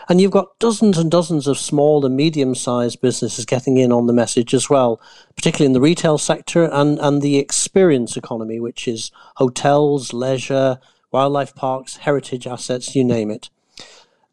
And 0.10 0.20
you've 0.20 0.32
got 0.32 0.60
dozens 0.60 0.98
and 0.98 1.10
dozens 1.10 1.48
of 1.48 1.58
small 1.58 2.06
and 2.06 2.16
medium 2.16 2.56
sized 2.56 3.00
businesses 3.00 3.46
getting 3.46 3.78
in 3.78 3.92
on 3.92 4.08
the 4.08 4.14
message 4.14 4.54
as 4.54 4.70
well, 4.70 5.00
particularly 5.36 5.68
in 5.68 5.74
the 5.74 5.82
retail 5.82 6.18
sector 6.18 6.66
and, 6.66 7.00
and 7.00 7.22
the 7.22 7.38
experience 7.38 8.18
economy, 8.18 8.60
which 8.60 8.88
is 8.88 9.12
hotels, 9.38 10.12
leisure, 10.12 10.80
wildlife 11.12 11.56
parks, 11.56 11.98
heritage 11.98 12.46
assets, 12.46 12.96
you 12.96 13.04
name 13.04 13.32
it. 13.32 13.50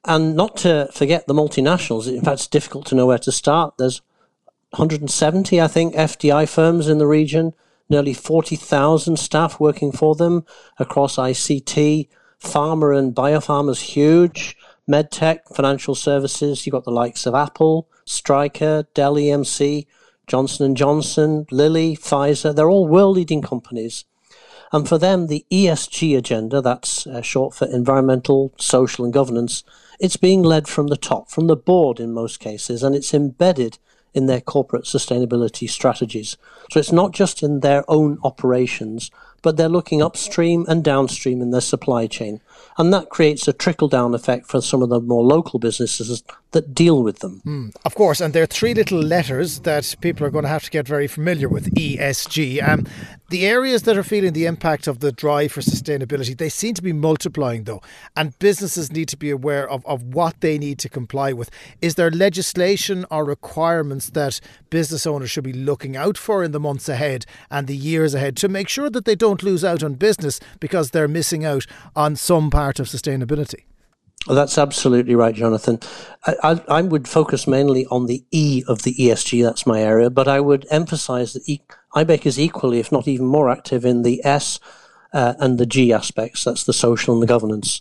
And 0.06 0.36
not 0.36 0.56
to 0.58 0.88
forget 0.92 1.26
the 1.26 1.34
multinationals. 1.34 2.06
In 2.06 2.22
fact, 2.22 2.34
it's 2.34 2.46
difficult 2.46 2.86
to 2.86 2.94
know 2.94 3.06
where 3.06 3.18
to 3.18 3.32
start. 3.32 3.74
There's 3.76 4.00
170, 4.70 5.60
I 5.60 5.66
think, 5.66 5.94
FDI 5.94 6.48
firms 6.48 6.88
in 6.88 6.98
the 6.98 7.08
region, 7.08 7.54
nearly 7.88 8.14
40,000 8.14 9.18
staff 9.18 9.58
working 9.58 9.90
for 9.90 10.14
them 10.14 10.44
across 10.78 11.16
ICT, 11.16 12.08
pharma 12.40 12.96
and 12.96 13.14
biopharma 13.14 13.70
is 13.70 13.80
huge. 13.80 14.56
MedTech, 14.88 15.54
financial 15.54 15.96
services, 15.96 16.64
you've 16.64 16.72
got 16.72 16.84
the 16.84 16.92
likes 16.92 17.26
of 17.26 17.34
Apple, 17.34 17.88
Stryker, 18.04 18.86
Dell 18.94 19.14
EMC, 19.14 19.86
Johnson 20.28 20.74
& 20.74 20.76
Johnson, 20.76 21.46
Lilly, 21.50 21.96
Pfizer. 21.96 22.54
They're 22.54 22.70
all 22.70 22.86
world-leading 22.86 23.42
companies. 23.42 24.04
And 24.72 24.88
for 24.88 24.98
them, 24.98 25.26
the 25.26 25.44
ESG 25.50 26.16
agenda, 26.16 26.60
that's 26.60 27.06
uh, 27.06 27.22
short 27.22 27.54
for 27.54 27.66
environmental, 27.66 28.52
social, 28.58 29.04
and 29.04 29.14
governance, 29.14 29.64
it's 29.98 30.16
being 30.16 30.42
led 30.42 30.68
from 30.68 30.88
the 30.88 30.96
top, 30.96 31.30
from 31.30 31.46
the 31.46 31.56
board 31.56 32.00
in 32.00 32.12
most 32.12 32.40
cases, 32.40 32.82
and 32.82 32.94
it's 32.94 33.14
embedded 33.14 33.78
in 34.14 34.26
their 34.26 34.40
corporate 34.40 34.84
sustainability 34.84 35.68
strategies. 35.68 36.36
So 36.70 36.80
it's 36.80 36.92
not 36.92 37.12
just 37.12 37.42
in 37.42 37.60
their 37.60 37.84
own 37.86 38.18
operations, 38.24 39.10
but 39.42 39.56
they're 39.56 39.68
looking 39.68 40.02
upstream 40.02 40.64
and 40.68 40.82
downstream 40.82 41.40
in 41.40 41.50
their 41.50 41.60
supply 41.60 42.06
chain. 42.06 42.40
And 42.78 42.92
that 42.92 43.08
creates 43.08 43.48
a 43.48 43.52
trickle 43.52 43.88
down 43.88 44.14
effect 44.14 44.46
for 44.46 44.60
some 44.60 44.82
of 44.82 44.88
the 44.88 45.00
more 45.00 45.22
local 45.22 45.58
businesses 45.58 46.22
that 46.52 46.74
deal 46.74 47.02
with 47.02 47.20
them. 47.20 47.42
Mm, 47.44 47.76
of 47.84 47.94
course, 47.94 48.20
and 48.20 48.32
there 48.32 48.42
are 48.42 48.46
three 48.46 48.74
little 48.74 48.98
letters 48.98 49.60
that 49.60 49.94
people 50.00 50.26
are 50.26 50.30
going 50.30 50.44
to 50.44 50.48
have 50.48 50.64
to 50.64 50.70
get 50.70 50.86
very 50.86 51.06
familiar 51.06 51.48
with 51.48 51.74
ESG. 51.74 52.66
Um, 52.66 52.86
the 53.28 53.46
areas 53.46 53.82
that 53.82 53.96
are 53.96 54.02
feeling 54.02 54.32
the 54.32 54.46
impact 54.46 54.86
of 54.86 55.00
the 55.00 55.10
drive 55.12 55.52
for 55.52 55.60
sustainability, 55.60 56.36
they 56.36 56.48
seem 56.48 56.74
to 56.74 56.82
be 56.82 56.92
multiplying 56.92 57.64
though, 57.64 57.82
and 58.16 58.38
businesses 58.38 58.92
need 58.92 59.08
to 59.08 59.16
be 59.16 59.30
aware 59.30 59.68
of, 59.68 59.84
of 59.86 60.02
what 60.02 60.40
they 60.40 60.58
need 60.58 60.78
to 60.80 60.88
comply 60.88 61.32
with. 61.32 61.50
Is 61.82 61.96
there 61.96 62.10
legislation 62.10 63.04
or 63.10 63.24
requirements 63.24 64.10
that 64.10 64.40
business 64.76 65.06
owners 65.06 65.30
should 65.30 65.42
be 65.42 65.54
looking 65.54 65.96
out 65.96 66.18
for 66.18 66.44
in 66.44 66.52
the 66.52 66.60
months 66.60 66.86
ahead 66.86 67.24
and 67.50 67.66
the 67.66 67.74
years 67.74 68.12
ahead 68.12 68.36
to 68.36 68.46
make 68.46 68.68
sure 68.68 68.90
that 68.90 69.06
they 69.06 69.14
don't 69.14 69.42
lose 69.42 69.64
out 69.64 69.82
on 69.82 69.94
business 69.94 70.38
because 70.60 70.90
they're 70.90 71.08
missing 71.08 71.46
out 71.46 71.64
on 72.04 72.14
some 72.14 72.50
part 72.50 72.78
of 72.78 72.86
sustainability? 72.86 73.64
Well, 74.26 74.36
that's 74.36 74.58
absolutely 74.58 75.14
right, 75.14 75.34
Jonathan. 75.34 75.80
I, 76.26 76.34
I, 76.42 76.62
I, 76.68 76.82
would 76.82 77.08
focus 77.08 77.46
mainly 77.46 77.86
on 77.86 78.04
the 78.04 78.22
E 78.30 78.64
of 78.68 78.82
the 78.82 78.94
ESG, 78.96 79.42
that's 79.42 79.66
my 79.66 79.80
area, 79.80 80.10
but 80.10 80.28
I 80.28 80.40
would 80.40 80.66
emphasize 80.70 81.32
that 81.32 81.48
e, 81.48 81.62
IBEC 81.94 82.26
is 82.26 82.38
equally, 82.38 82.78
if 82.78 82.92
not 82.92 83.08
even 83.08 83.24
more 83.24 83.48
active 83.48 83.86
in 83.86 84.02
the 84.02 84.22
S 84.26 84.60
uh, 85.14 85.32
and 85.38 85.56
the 85.56 85.64
G 85.64 85.90
aspects, 85.90 86.44
that's 86.44 86.64
the 86.64 86.74
social 86.74 87.14
and 87.14 87.22
the 87.22 87.26
governance. 87.26 87.80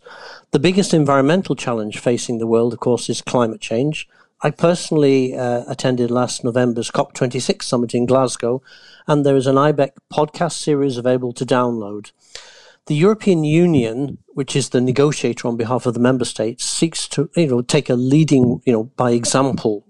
The 0.51 0.59
biggest 0.59 0.93
environmental 0.93 1.57
challenge 1.57 1.99
facing 1.99 2.37
the 2.37 2.47
world, 2.47 2.71
of 2.71 2.79
course, 2.79 3.09
is 3.09 3.21
climate 3.21 3.59
change. 3.59 4.07
I 4.41 4.51
personally 4.51 5.35
uh, 5.35 5.63
attended 5.67 6.11
last 6.11 6.43
November's 6.43 6.91
COP26 6.91 7.63
summit 7.63 7.95
in 7.95 8.05
Glasgow, 8.05 8.61
and 9.07 9.25
there 9.25 9.37
is 9.37 9.47
an 9.47 9.55
IBEC 9.55 9.91
podcast 10.11 10.53
series 10.53 10.97
available 10.97 11.31
to 11.33 11.45
download. 11.45 12.11
The 12.87 12.95
European 12.95 13.43
Union, 13.43 14.19
which 14.33 14.55
is 14.55 14.69
the 14.69 14.81
negotiator 14.81 15.47
on 15.47 15.57
behalf 15.57 15.85
of 15.85 15.93
the 15.93 15.99
member 15.99 16.25
states, 16.25 16.65
seeks 16.65 17.07
to 17.09 17.29
you 17.35 17.47
know 17.47 17.61
take 17.61 17.89
a 17.89 17.95
leading 17.95 18.61
you 18.65 18.73
know 18.73 18.83
by 18.83 19.11
example. 19.11 19.87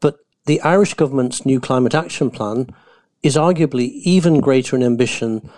But 0.00 0.18
the 0.46 0.60
Irish 0.62 0.94
government's 0.94 1.44
new 1.44 1.60
climate 1.60 1.94
action 1.94 2.30
plan 2.30 2.74
is 3.22 3.36
arguably 3.36 4.00
even 4.04 4.40
greater 4.40 4.76
in 4.76 4.82
ambition 4.82 5.50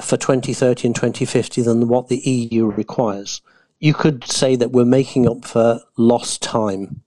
for 0.00 0.16
2030 0.16 0.88
and 0.88 0.94
2050 0.94 1.62
than 1.62 1.88
what 1.88 2.08
the 2.08 2.18
EU 2.18 2.66
requires. 2.66 3.40
You 3.80 3.94
could 3.94 4.24
say 4.30 4.56
that 4.56 4.70
we're 4.70 4.84
making 4.84 5.28
up 5.28 5.44
for 5.44 5.80
lost 5.96 6.42
time. 6.42 7.01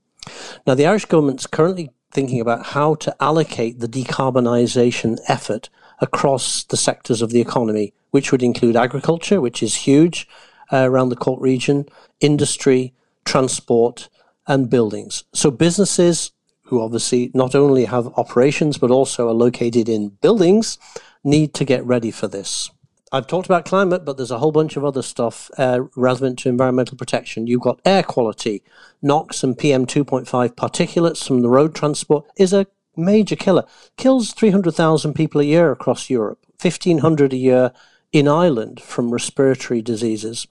Now, 0.65 0.75
the 0.75 0.85
Irish 0.85 1.05
government's 1.05 1.47
currently 1.47 1.91
thinking 2.11 2.39
about 2.39 2.67
how 2.67 2.95
to 2.95 3.15
allocate 3.21 3.79
the 3.79 3.87
decarbonisation 3.87 5.17
effort 5.27 5.69
across 5.99 6.63
the 6.63 6.77
sectors 6.77 7.21
of 7.21 7.31
the 7.31 7.41
economy, 7.41 7.93
which 8.11 8.31
would 8.31 8.43
include 8.43 8.75
agriculture, 8.75 9.41
which 9.41 9.61
is 9.61 9.75
huge 9.75 10.27
uh, 10.71 10.89
around 10.89 11.09
the 11.09 11.15
Cork 11.15 11.41
region, 11.41 11.85
industry, 12.19 12.93
transport, 13.25 14.09
and 14.47 14.69
buildings. 14.69 15.23
So 15.33 15.51
businesses 15.51 16.31
who 16.63 16.81
obviously 16.81 17.31
not 17.33 17.55
only 17.55 17.85
have 17.85 18.07
operations 18.17 18.77
but 18.77 18.91
also 18.91 19.27
are 19.27 19.33
located 19.33 19.87
in 19.87 20.09
buildings 20.09 20.77
need 21.23 21.53
to 21.55 21.65
get 21.65 21.85
ready 21.85 22.11
for 22.11 22.27
this. 22.27 22.69
I've 23.15 23.27
talked 23.27 23.45
about 23.45 23.63
climate, 23.63 24.03
but 24.03 24.17
there's 24.17 24.29
a 24.29 24.39
whole 24.39 24.51
bunch 24.51 24.75
of 24.75 24.83
other 24.83 25.01
stuff 25.01 25.49
uh, 25.57 25.83
relevant 25.95 26.37
to 26.39 26.49
environmental 26.49 26.97
protection. 26.97 27.47
You've 27.47 27.61
got 27.61 27.79
air 27.85 28.03
quality, 28.03 28.61
NOx 29.01 29.41
and 29.41 29.57
PM 29.57 29.85
2.5 29.85 30.27
particulates 30.55 31.25
from 31.25 31.41
the 31.41 31.47
road 31.47 31.73
transport 31.73 32.25
is 32.35 32.51
a 32.51 32.67
major 32.97 33.37
killer. 33.37 33.63
Kills 33.95 34.33
300,000 34.33 35.13
people 35.13 35.39
a 35.39 35.45
year 35.45 35.71
across 35.71 36.09
Europe, 36.09 36.39
1,500 36.61 37.31
a 37.31 37.37
year 37.37 37.71
in 38.11 38.27
Ireland 38.27 38.81
from 38.81 39.11
respiratory 39.11 39.81
diseases. 39.81 40.45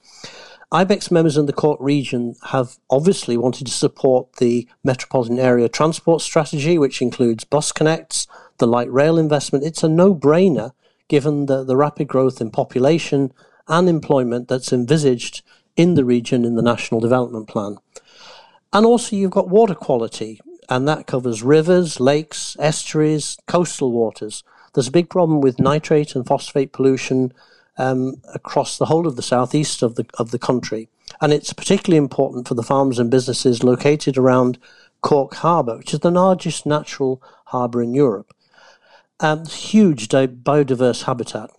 IBEC's 0.73 1.11
members 1.11 1.37
in 1.37 1.45
the 1.45 1.53
Cork 1.53 1.79
region 1.83 2.35
have 2.45 2.79
obviously 2.89 3.37
wanted 3.37 3.67
to 3.67 3.75
support 3.75 4.37
the 4.37 4.67
metropolitan 4.83 5.39
area 5.39 5.69
transport 5.69 6.23
strategy, 6.23 6.79
which 6.79 7.03
includes 7.03 7.45
bus 7.45 7.73
connects, 7.73 8.27
the 8.57 8.67
light 8.67 8.91
rail 8.91 9.19
investment. 9.19 9.67
It's 9.67 9.83
a 9.83 9.89
no 9.89 10.15
brainer 10.15 10.73
given 11.09 11.47
the, 11.47 11.65
the 11.65 11.77
rapid 11.77 12.09
growth 12.09 12.41
in 12.41 12.51
population 12.51 13.33
and 13.69 13.89
employment 13.89 14.49
that's 14.49 14.73
envisaged 14.73 15.43
in 15.77 15.95
the 15.95 16.05
region 16.05 16.45
in 16.45 16.55
the 16.55 16.63
National 16.63 17.01
Development 17.01 17.49
Plan. 17.49 17.79
And 18.73 18.85
also, 18.85 19.17
you've 19.17 19.31
got 19.31 19.49
water 19.49 19.75
quality 19.75 20.41
and 20.69 20.89
that 20.89 21.07
covers 21.07 21.43
rivers, 21.43 22.01
lakes, 22.01 22.57
estuaries, 22.59 23.39
coastal 23.47 23.93
waters. 23.93 24.43
There's 24.73 24.89
a 24.89 24.93
big 24.93 25.11
problem 25.11 25.41
with 25.41 25.61
nitrate 25.61 26.15
and 26.15 26.27
phosphate 26.27 26.73
pollution 26.73 27.33
um, 27.77 28.21
across 28.33 28.79
the 28.79 28.87
whole 28.87 29.07
of 29.07 29.17
the 29.17 29.23
southeast 29.23 29.83
of 29.83 29.97
the 29.97 30.07
of 30.19 30.31
the 30.31 30.39
country, 30.39 30.89
and 31.21 31.33
it's 31.33 31.53
particularly 31.53 31.99
important 31.99 32.47
for 32.47 32.55
the 32.55 32.63
farms 32.63 32.99
and 32.99 33.11
businesses 33.11 33.65
located 33.65 34.17
around 34.17 34.59
Cork 35.01 35.35
Harbour, 35.35 35.79
which 35.79 35.93
is 35.93 36.01
the 36.01 36.11
largest 36.11 36.67
natural 36.67 37.23
harbour 37.47 37.83
in 37.83 37.95
Europe. 37.95 38.33
Um, 39.21 39.47
huge 39.47 40.09
biodiverse 40.09 41.05
habitat. 41.05 41.51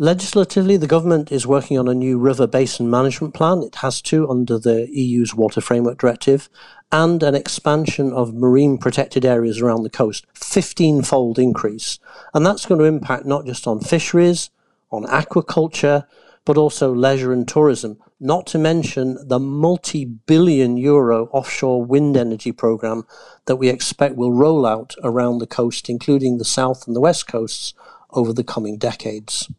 Legislatively, 0.00 0.76
the 0.76 0.86
government 0.86 1.32
is 1.32 1.46
working 1.46 1.76
on 1.76 1.88
a 1.88 1.94
new 1.94 2.18
river 2.18 2.46
basin 2.46 2.88
management 2.88 3.34
plan. 3.34 3.62
It 3.62 3.76
has 3.76 4.00
to 4.02 4.30
under 4.30 4.58
the 4.58 4.88
EU's 4.90 5.34
Water 5.34 5.60
Framework 5.60 5.98
Directive, 5.98 6.48
and 6.92 7.22
an 7.22 7.34
expansion 7.34 8.12
of 8.12 8.32
marine 8.32 8.78
protected 8.78 9.24
areas 9.24 9.60
around 9.60 9.82
the 9.82 9.90
coast, 9.90 10.24
15 10.34 11.02
fold 11.02 11.38
increase. 11.38 11.98
And 12.32 12.46
that's 12.46 12.64
going 12.64 12.78
to 12.78 12.84
impact 12.84 13.26
not 13.26 13.44
just 13.44 13.66
on 13.66 13.80
fisheries, 13.80 14.50
on 14.90 15.04
aquaculture, 15.04 16.06
but 16.48 16.56
also 16.56 16.94
leisure 16.94 17.30
and 17.30 17.46
tourism, 17.46 17.98
not 18.18 18.46
to 18.46 18.56
mention 18.56 19.18
the 19.28 19.38
multi 19.38 20.06
billion 20.06 20.78
euro 20.78 21.26
offshore 21.26 21.84
wind 21.84 22.16
energy 22.16 22.52
program 22.52 23.06
that 23.44 23.56
we 23.56 23.68
expect 23.68 24.16
will 24.16 24.32
roll 24.32 24.64
out 24.64 24.94
around 25.04 25.40
the 25.40 25.46
coast, 25.46 25.90
including 25.90 26.38
the 26.38 26.46
south 26.46 26.86
and 26.86 26.96
the 26.96 27.02
west 27.02 27.28
coasts, 27.28 27.74
over 28.12 28.32
the 28.32 28.42
coming 28.42 28.78
decades. 28.78 29.52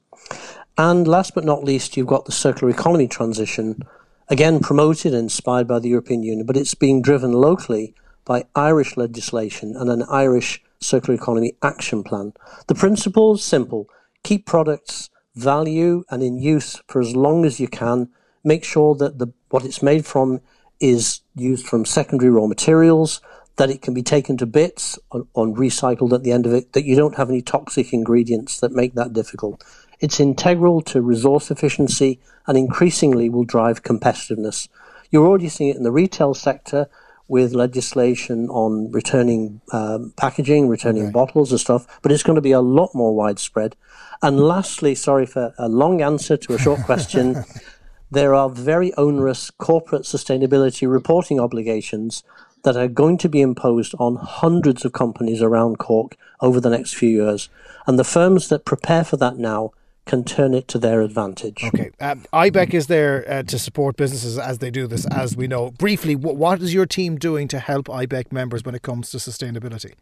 And 0.80 1.08
last 1.08 1.36
but 1.36 1.46
not 1.46 1.64
least, 1.64 1.96
you've 1.96 2.08
got 2.08 2.26
the 2.26 2.32
circular 2.32 2.74
economy 2.74 3.08
transition, 3.08 3.84
again 4.28 4.60
promoted 4.60 5.14
and 5.14 5.26
inspired 5.26 5.68
by 5.68 5.78
the 5.78 5.90
European 5.90 6.24
Union, 6.24 6.48
but 6.48 6.58
it's 6.58 6.74
being 6.74 7.04
driven 7.04 7.34
locally 7.34 7.94
by 8.26 8.46
Irish 8.56 8.98
legislation 8.98 9.76
and 9.76 9.92
an 9.92 10.02
Irish 10.10 10.60
circular 10.80 11.14
economy 11.14 11.54
action 11.62 12.02
plan. 12.02 12.34
The 12.66 12.74
principle 12.74 13.36
is 13.36 13.44
simple 13.44 13.88
keep 14.24 14.48
products 14.48 15.12
value 15.36 16.04
and 16.10 16.22
in 16.22 16.40
use 16.40 16.82
for 16.88 17.00
as 17.02 17.16
long 17.16 17.46
as 17.46 17.60
you 17.60 17.68
can. 17.68 18.10
Make 18.44 18.64
sure 18.64 18.96
that 18.96 19.20
the 19.20 19.28
what 19.50 19.66
it's 19.66 19.82
made 19.82 20.06
from 20.06 20.42
is 20.80 21.22
used 21.36 21.66
from 21.68 21.86
secondary 21.86 22.32
raw 22.32 22.48
materials, 22.48 23.22
that 23.58 23.70
it 23.70 23.82
can 23.82 23.94
be 23.94 24.04
taken 24.04 24.38
to 24.38 24.46
bits 24.46 24.98
on, 25.12 25.28
on 25.34 25.54
recycled 25.56 26.14
at 26.14 26.24
the 26.24 26.32
end 26.32 26.46
of 26.46 26.54
it, 26.54 26.74
that 26.74 26.86
you 26.86 26.96
don't 26.96 27.16
have 27.16 27.30
any 27.30 27.42
toxic 27.42 27.92
ingredients 27.92 28.60
that 28.60 28.72
make 28.72 28.94
that 28.94 29.14
difficult. 29.14 29.64
It's 30.00 30.20
integral 30.20 30.82
to 30.84 31.02
resource 31.02 31.52
efficiency 31.52 32.20
and 32.48 32.58
increasingly 32.58 33.30
will 33.30 33.44
drive 33.44 33.84
competitiveness. 33.84 34.70
You're 35.12 35.28
already 35.28 35.50
seeing 35.50 35.72
it 35.72 35.76
in 35.78 35.84
the 35.84 35.92
retail 35.92 36.34
sector 36.34 36.88
with 37.30 37.54
legislation 37.54 38.50
on 38.50 38.92
returning 38.92 39.62
um, 39.72 40.12
packaging, 40.18 40.68
returning 40.68 41.04
okay. 41.04 41.12
bottles 41.12 41.52
and 41.52 41.62
stuff, 41.62 41.88
but 42.02 42.12
it's 42.12 42.24
going 42.24 42.36
to 42.36 42.42
be 42.42 42.52
a 42.52 42.60
lot 42.60 42.94
more 42.94 43.16
widespread. 43.16 43.76
And 44.22 44.40
lastly, 44.40 44.96
sorry 44.96 45.26
for 45.26 45.54
a 45.58 45.70
long 45.70 46.02
answer 46.02 46.36
to 46.36 46.54
a 46.54 46.58
short 46.58 46.82
question, 46.82 47.46
there 48.12 48.34
are 48.34 48.50
very 48.50 48.94
onerous 48.96 49.52
corporate 49.52 50.02
sustainability 50.02 50.92
reporting 50.92 51.40
obligations 51.40 52.24
that 52.64 52.76
are 52.76 52.88
going 52.88 53.18
to 53.20 53.30
be 53.30 53.42
imposed 53.42 53.94
on 54.00 54.18
hundreds 54.18 54.84
of 54.84 54.92
companies 54.92 55.42
around 55.42 55.78
Cork 55.78 56.18
over 56.42 56.60
the 56.60 56.70
next 56.70 56.96
few 56.96 57.10
years. 57.10 57.48
And 57.88 57.98
the 57.98 58.04
firms 58.04 58.50
that 58.50 58.66
prepare 58.66 59.04
for 59.04 59.18
that 59.18 59.38
now 59.38 59.72
can 60.06 60.24
turn 60.24 60.54
it 60.54 60.68
to 60.70 60.80
their 60.80 61.02
advantage. 61.02 61.64
Okay. 61.64 61.92
Um, 62.00 62.26
IBEC 62.34 62.74
is 62.74 62.88
there 62.88 63.26
uh, 63.30 63.44
to 63.44 63.60
support 63.60 63.96
businesses 63.96 64.40
as 64.40 64.58
they 64.58 64.72
do 64.72 64.88
this, 64.88 65.06
as 65.08 65.38
we 65.38 65.48
know. 65.48 65.72
Briefly, 65.72 66.16
what, 66.16 66.36
what 66.36 66.62
is 66.62 66.74
your 66.74 66.86
team 66.86 67.18
doing 67.18 67.48
to 67.50 67.60
help 67.60 67.88
IBEC 67.88 68.32
members 68.32 68.64
when 68.64 68.74
it 68.74 68.82
comes 68.82 69.12
to 69.12 69.18
sustainability? 69.18 69.94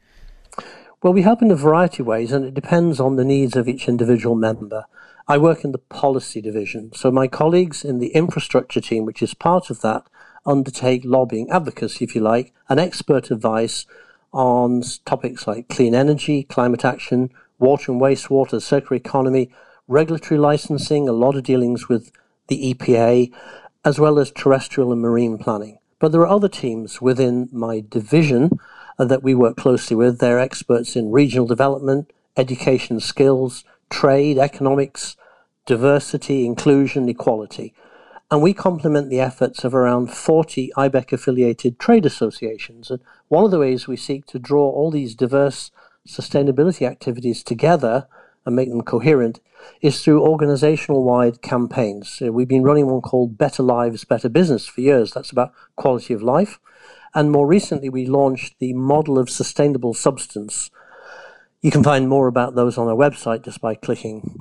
Well, 1.03 1.13
we 1.13 1.21
help 1.21 1.41
in 1.41 1.51
a 1.51 1.55
variety 1.55 2.03
of 2.03 2.07
ways, 2.07 2.31
and 2.31 2.45
it 2.45 2.53
depends 2.53 2.99
on 2.99 3.17
the 3.17 3.25
needs 3.25 3.55
of 3.55 3.67
each 3.67 3.87
individual 3.87 4.35
member. 4.35 4.85
I 5.27 5.37
work 5.37 5.63
in 5.63 5.73
the 5.73 5.77
policy 5.77 6.41
division, 6.41 6.91
so 6.93 7.11
my 7.11 7.27
colleagues 7.27 7.83
in 7.83 7.99
the 7.99 8.07
infrastructure 8.07 8.79
team, 8.79 9.05
which 9.05 9.21
is 9.21 9.33
part 9.33 9.69
of 9.69 9.81
that, 9.81 10.03
undertake 10.45 11.01
lobbying, 11.03 11.49
advocacy, 11.51 12.05
if 12.05 12.15
you 12.15 12.21
like, 12.21 12.53
and 12.69 12.79
expert 12.79 13.29
advice 13.29 13.85
on 14.31 14.81
topics 15.05 15.45
like 15.45 15.67
clean 15.67 15.93
energy, 15.93 16.43
climate 16.43 16.85
action, 16.85 17.29
water 17.59 17.91
and 17.91 18.01
wastewater, 18.01 18.61
circular 18.61 18.95
economy, 18.95 19.51
regulatory 19.87 20.39
licensing, 20.39 21.07
a 21.07 21.13
lot 21.13 21.35
of 21.35 21.43
dealings 21.43 21.87
with 21.87 22.11
the 22.47 22.73
EPA, 22.73 23.31
as 23.85 23.99
well 23.99 24.19
as 24.19 24.31
terrestrial 24.31 24.91
and 24.91 25.01
marine 25.01 25.37
planning. 25.37 25.79
But 25.99 26.11
there 26.11 26.21
are 26.21 26.27
other 26.27 26.49
teams 26.49 27.01
within 27.01 27.49
my 27.51 27.83
division 27.87 28.59
uh, 28.99 29.05
that 29.05 29.23
we 29.23 29.33
work 29.33 29.57
closely 29.57 29.95
with. 29.95 30.19
They're 30.19 30.39
experts 30.39 30.95
in 30.95 31.11
regional 31.11 31.47
development, 31.47 32.11
education 32.35 32.99
skills, 32.99 33.63
trade, 33.89 34.37
economics, 34.37 35.15
diversity, 35.65 36.45
inclusion, 36.45 37.09
equality. 37.09 37.73
And 38.29 38.41
we 38.41 38.53
complement 38.53 39.09
the 39.09 39.21
efforts 39.21 39.63
of 39.63 39.73
around 39.73 40.11
40 40.11 40.71
IBEC 40.75 41.13
affiliated 41.13 41.79
trade 41.79 42.05
associations. 42.05 42.91
And 42.91 42.99
one 43.29 43.45
of 43.45 43.51
the 43.51 43.59
ways 43.59 43.87
we 43.87 43.95
seek 43.95 44.25
to 44.27 44.39
draw 44.39 44.69
all 44.69 44.91
these 44.91 45.15
diverse 45.15 45.71
sustainability 46.07 46.85
activities 46.85 47.41
together 47.43 48.07
and 48.47 48.55
make 48.55 48.69
them 48.69 48.81
coherent 48.81 49.41
is 49.81 50.01
through 50.01 50.25
organizational 50.25 51.03
wide 51.03 51.41
campaigns. 51.41 52.19
We've 52.21 52.47
been 52.47 52.63
running 52.63 52.87
one 52.87 53.01
called 53.01 53.37
Better 53.37 53.61
Lives, 53.61 54.05
Better 54.05 54.29
Business 54.29 54.65
for 54.65 54.79
years. 54.79 55.11
That's 55.11 55.31
about 55.31 55.51
quality 55.75 56.13
of 56.13 56.23
life. 56.23 56.57
And 57.13 57.29
more 57.29 57.45
recently, 57.45 57.89
we 57.89 58.05
launched 58.05 58.55
the 58.59 58.71
model 58.71 59.19
of 59.19 59.29
sustainable 59.29 59.93
substance. 59.93 60.71
You 61.61 61.71
can 61.71 61.83
find 61.83 62.07
more 62.07 62.27
about 62.27 62.55
those 62.55 62.77
on 62.77 62.87
our 62.87 62.95
website 62.95 63.43
just 63.43 63.59
by 63.59 63.75
clicking. 63.75 64.39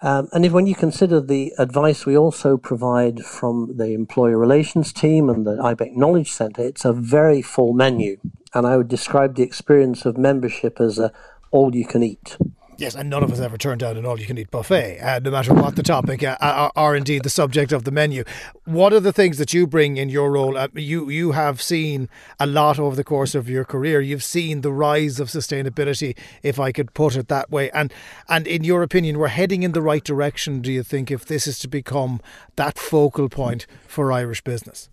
Um, 0.00 0.28
and 0.32 0.46
if 0.46 0.52
when 0.52 0.68
you 0.68 0.76
consider 0.76 1.20
the 1.20 1.52
advice 1.58 2.06
we 2.06 2.16
also 2.16 2.56
provide 2.56 3.20
from 3.24 3.76
the 3.76 3.94
employer 3.94 4.38
relations 4.38 4.92
team 4.92 5.28
and 5.28 5.44
the 5.44 5.56
IBEC 5.56 5.96
Knowledge 5.96 6.30
Centre, 6.30 6.62
it's 6.62 6.84
a 6.84 6.92
very 6.92 7.42
full 7.42 7.72
menu. 7.72 8.18
And 8.54 8.64
I 8.64 8.76
would 8.76 8.88
describe 8.88 9.34
the 9.34 9.42
experience 9.42 10.06
of 10.06 10.16
membership 10.16 10.80
as 10.80 11.00
a 11.00 11.12
all 11.50 11.74
you 11.74 11.84
can 11.84 12.04
eat. 12.04 12.36
Yes, 12.80 12.94
and 12.94 13.10
none 13.10 13.22
of 13.22 13.30
us 13.30 13.40
ever 13.40 13.58
turned 13.58 13.80
down 13.80 13.98
an 13.98 14.06
all-you-can-eat 14.06 14.50
buffet, 14.50 15.00
uh, 15.00 15.18
no 15.18 15.30
matter 15.30 15.52
what 15.52 15.76
the 15.76 15.82
topic 15.82 16.22
uh, 16.22 16.70
or 16.74 16.96
indeed 16.96 17.24
the 17.24 17.28
subject 17.28 17.72
of 17.72 17.84
the 17.84 17.90
menu. 17.90 18.24
What 18.64 18.94
are 18.94 19.00
the 19.00 19.12
things 19.12 19.36
that 19.36 19.52
you 19.52 19.66
bring 19.66 19.98
in 19.98 20.08
your 20.08 20.30
role? 20.32 20.56
Uh, 20.56 20.68
you 20.72 21.10
you 21.10 21.32
have 21.32 21.60
seen 21.60 22.08
a 22.38 22.46
lot 22.46 22.78
over 22.78 22.96
the 22.96 23.04
course 23.04 23.34
of 23.34 23.50
your 23.50 23.66
career. 23.66 24.00
You've 24.00 24.24
seen 24.24 24.62
the 24.62 24.72
rise 24.72 25.20
of 25.20 25.28
sustainability, 25.28 26.16
if 26.42 26.58
I 26.58 26.72
could 26.72 26.94
put 26.94 27.16
it 27.16 27.28
that 27.28 27.50
way. 27.50 27.70
And 27.72 27.92
and 28.30 28.46
in 28.46 28.64
your 28.64 28.82
opinion, 28.82 29.18
we're 29.18 29.28
heading 29.28 29.62
in 29.62 29.72
the 29.72 29.82
right 29.82 30.02
direction. 30.02 30.62
Do 30.62 30.72
you 30.72 30.82
think 30.82 31.10
if 31.10 31.26
this 31.26 31.46
is 31.46 31.58
to 31.58 31.68
become 31.68 32.18
that 32.56 32.78
focal 32.78 33.28
point 33.28 33.66
for 33.86 34.10
Irish 34.10 34.42
business? 34.42 34.88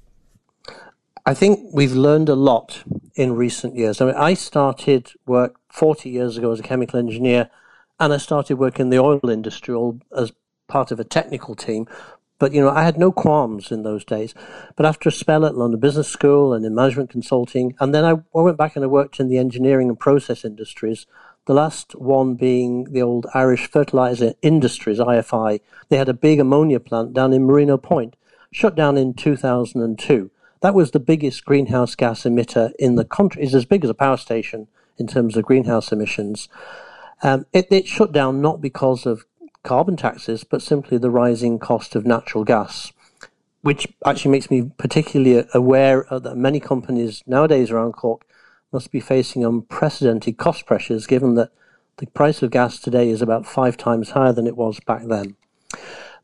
I 1.26 1.34
think 1.34 1.70
we've 1.72 1.94
learned 1.94 2.28
a 2.28 2.36
lot 2.36 2.84
in 3.16 3.34
recent 3.34 3.78
years. 3.78 4.02
I 4.02 4.08
mean, 4.08 4.16
I 4.16 4.34
started 4.34 5.14
work 5.26 5.56
40 5.70 6.10
years 6.10 6.38
ago 6.38 6.52
as 6.52 6.60
a 6.60 6.64
chemical 6.64 7.00
engineer 7.00 7.50
and 8.00 8.14
I 8.14 8.18
started 8.18 8.58
working 8.58 8.86
in 8.86 8.90
the 8.90 9.00
oil 9.00 9.30
industry 9.30 9.74
all 9.74 10.00
as 10.16 10.32
part 10.68 10.92
of 10.92 11.00
a 11.00 11.04
technical 11.04 11.56
team. 11.56 11.88
But 12.40 12.54
you 12.54 12.62
know, 12.62 12.70
I 12.70 12.84
had 12.84 12.98
no 12.98 13.12
qualms 13.12 13.72
in 13.72 13.82
those 13.82 14.06
days. 14.06 14.36
But 14.76 14.86
after 14.86 15.10
a 15.10 15.12
spell 15.12 15.46
at 15.46 15.58
London 15.58 15.80
Business 15.80 16.08
School 16.08 16.54
and 16.54 16.64
in 16.64 16.76
management 16.76 17.10
consulting, 17.10 17.76
and 17.80 17.96
then 17.96 18.06
I, 18.06 18.12
I 18.12 18.42
went 18.42 18.58
back 18.58 18.76
and 18.76 18.86
I 18.86 18.88
worked 18.88 19.20
in 19.20 19.28
the 19.28 19.40
engineering 19.40 19.90
and 19.90 20.00
process 20.00 20.46
industries. 20.46 21.08
The 21.46 21.54
last 21.54 21.96
one 21.96 22.36
being 22.36 22.86
the 22.92 23.02
old 23.02 23.26
Irish 23.34 23.72
Fertilizer 23.72 24.34
Industries 24.42 25.00
(IFI). 25.00 25.62
They 25.90 25.98
had 25.98 26.10
a 26.10 26.14
big 26.14 26.40
ammonia 26.40 26.80
plant 26.80 27.14
down 27.14 27.34
in 27.34 27.46
Marino 27.46 27.78
Point, 27.78 28.16
shut 28.52 28.76
down 28.76 28.98
in 28.98 29.14
2002. 29.16 30.30
That 30.62 30.74
was 30.76 30.92
the 30.92 31.00
biggest 31.00 31.46
greenhouse 31.46 31.96
gas 31.96 32.24
emitter 32.24 32.72
in 32.78 32.96
the 32.96 33.06
country. 33.06 33.44
It's 33.44 33.54
as 33.54 33.66
big 33.66 33.84
as 33.84 33.90
a 33.90 33.96
power 33.96 34.18
station 34.18 34.68
in 34.98 35.08
terms 35.08 35.38
of 35.38 35.46
greenhouse 35.46 35.92
emissions. 35.92 36.50
Um, 37.24 37.46
it, 37.54 37.68
it 37.72 37.88
shut 37.88 38.12
down 38.12 38.42
not 38.42 38.62
because 38.62 39.06
of 39.06 39.26
carbon 39.64 39.98
taxes, 39.98 40.44
but 40.44 40.62
simply 40.62 40.98
the 40.98 41.10
rising 41.10 41.60
cost 41.60 41.96
of 41.96 42.06
natural 42.06 42.44
gas, 42.44 42.94
which 43.62 43.88
actually 44.06 44.32
makes 44.32 44.50
me 44.50 44.72
particularly 44.78 45.46
aware 45.54 46.06
that 46.12 46.38
many 46.38 46.60
companies 46.60 47.24
nowadays 47.28 47.72
around 47.72 47.94
Cork 47.94 48.26
must 48.72 48.92
be 48.92 49.00
facing 49.00 49.44
unprecedented 49.44 50.38
cost 50.38 50.66
pressures, 50.66 51.08
given 51.08 51.36
that 51.36 51.52
the 51.98 52.08
price 52.08 52.44
of 52.44 52.52
gas 52.52 52.80
today 52.80 53.10
is 53.10 53.22
about 53.22 53.46
five 53.46 53.76
times 53.76 54.12
higher 54.12 54.32
than 54.32 54.48
it 54.48 54.56
was 54.56 54.80
back 54.82 55.04
then. 55.06 55.36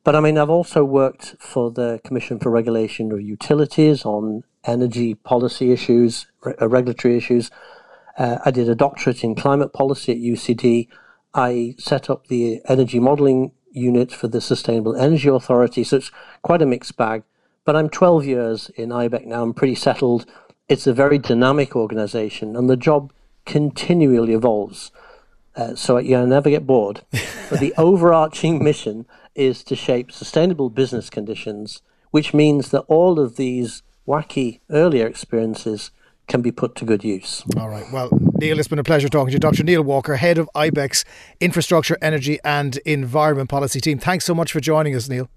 But 0.03 0.15
I 0.15 0.19
mean, 0.19 0.37
I've 0.37 0.49
also 0.49 0.83
worked 0.83 1.35
for 1.39 1.71
the 1.71 1.99
Commission 2.03 2.37
for 2.39 2.51
Regulation 2.51 3.11
of 3.11 3.21
Utilities 3.21 4.05
on 4.05 4.43
energy 4.65 5.15
policy 5.15 5.71
issues, 5.71 6.27
re- 6.43 6.53
regulatory 6.59 7.17
issues, 7.17 7.49
uh, 8.17 8.37
I 8.45 8.51
did 8.51 8.69
a 8.69 8.75
doctorate 8.75 9.23
in 9.23 9.35
climate 9.35 9.73
policy 9.73 10.11
at 10.11 10.17
UCD. 10.17 10.87
I 11.33 11.75
set 11.77 12.09
up 12.09 12.27
the 12.27 12.61
energy 12.67 12.99
modelling 12.99 13.51
unit 13.71 14.11
for 14.11 14.27
the 14.27 14.41
Sustainable 14.41 14.95
Energy 14.95 15.29
Authority. 15.29 15.83
So 15.83 15.97
it's 15.97 16.11
quite 16.41 16.61
a 16.61 16.65
mixed 16.65 16.95
bag. 16.95 17.23
But 17.65 17.75
I'm 17.75 17.89
12 17.89 18.25
years 18.25 18.69
in 18.75 18.89
IBEC 18.89 19.25
now. 19.25 19.41
I'm 19.41 19.53
pretty 19.53 19.75
settled. 19.75 20.25
It's 20.69 20.85
a 20.85 20.93
very 20.93 21.17
dynamic 21.17 21.75
organization, 21.75 22.55
and 22.55 22.69
the 22.69 22.77
job 22.77 23.13
continually 23.45 24.33
evolves. 24.33 24.91
Uh, 25.55 25.75
so 25.75 25.97
you 25.97 26.11
know, 26.11 26.25
never 26.25 26.49
get 26.49 26.67
bored. 26.67 27.01
but 27.49 27.59
the 27.59 27.73
overarching 27.77 28.63
mission 28.63 29.05
is 29.35 29.63
to 29.63 29.75
shape 29.75 30.11
sustainable 30.11 30.69
business 30.69 31.09
conditions, 31.09 31.81
which 32.11 32.33
means 32.33 32.69
that 32.69 32.81
all 32.81 33.19
of 33.19 33.37
these 33.37 33.81
wacky 34.07 34.59
earlier 34.69 35.07
experiences 35.07 35.91
can 36.33 36.41
be 36.41 36.51
put 36.51 36.73
to 36.73 36.83
good 36.83 37.03
use. 37.03 37.43
All 37.57 37.69
right. 37.69 37.85
Well, 37.93 38.09
Neil, 38.39 38.57
it's 38.57 38.67
been 38.67 38.79
a 38.79 38.83
pleasure 38.83 39.07
talking 39.07 39.27
to 39.27 39.33
you. 39.33 39.39
Dr. 39.39 39.63
Neil 39.63 39.83
Walker, 39.83 40.15
head 40.15 40.39
of 40.39 40.49
IBEC's 40.55 41.05
Infrastructure, 41.39 41.95
Energy 42.01 42.39
and 42.43 42.77
Environment 42.87 43.47
Policy 43.47 43.79
Team. 43.79 43.99
Thanks 43.99 44.25
so 44.25 44.33
much 44.33 44.51
for 44.51 44.59
joining 44.59 44.95
us, 44.95 45.07
Neil. 45.07 45.29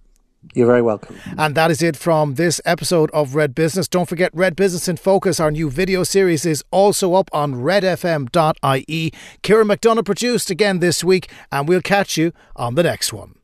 You're 0.55 0.67
very 0.67 0.81
welcome. 0.81 1.21
And 1.37 1.55
that 1.55 1.71
is 1.71 1.83
it 1.83 1.97
from 1.97 2.37
this 2.37 2.63
episode 2.65 3.11
of 3.11 3.35
Red 3.35 3.55
Business. 3.55 3.89
Don't 3.89 4.09
forget 4.09 4.31
Red 4.33 4.57
Business 4.57 4.89
in 4.89 4.97
Focus, 4.97 5.39
our 5.39 5.51
new 5.51 5.69
video 5.69 6.03
series, 6.03 6.47
is 6.47 6.65
also 6.71 7.13
up 7.13 7.29
on 7.31 7.57
redfm.ie. 7.57 9.13
Kieran 9.43 9.69
McDonough 9.69 10.07
produced 10.07 10.49
again 10.49 10.79
this 10.79 11.05
week, 11.05 11.29
and 11.53 11.69
we'll 11.69 11.83
catch 11.83 12.17
you 12.17 12.33
on 12.55 12.75
the 12.75 12.83
next 12.83 13.13
one. 13.13 13.35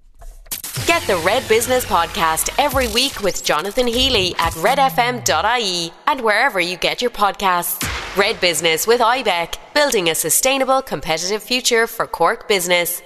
Get 0.87 1.03
the 1.07 1.17
Red 1.25 1.49
Business 1.49 1.85
Podcast 1.85 2.51
every 2.59 2.88
week 2.88 3.23
with 3.23 3.45
Jonathan 3.45 3.87
Healy 3.87 4.35
at 4.38 4.53
redfm.ie 4.55 5.93
and 6.07 6.21
wherever 6.21 6.61
you 6.61 6.77
get 6.77 7.01
your 7.01 7.11
podcasts. 7.11 7.87
Red 8.17 8.41
Business 8.41 8.87
with 8.87 9.01
IBEC, 9.01 9.57
building 9.75 10.11
a 10.11 10.15
sustainable 10.15 10.83
competitive 10.83 11.43
future 11.43 11.87
for 11.87 12.07
Cork 12.07 12.47
business. 12.49 13.03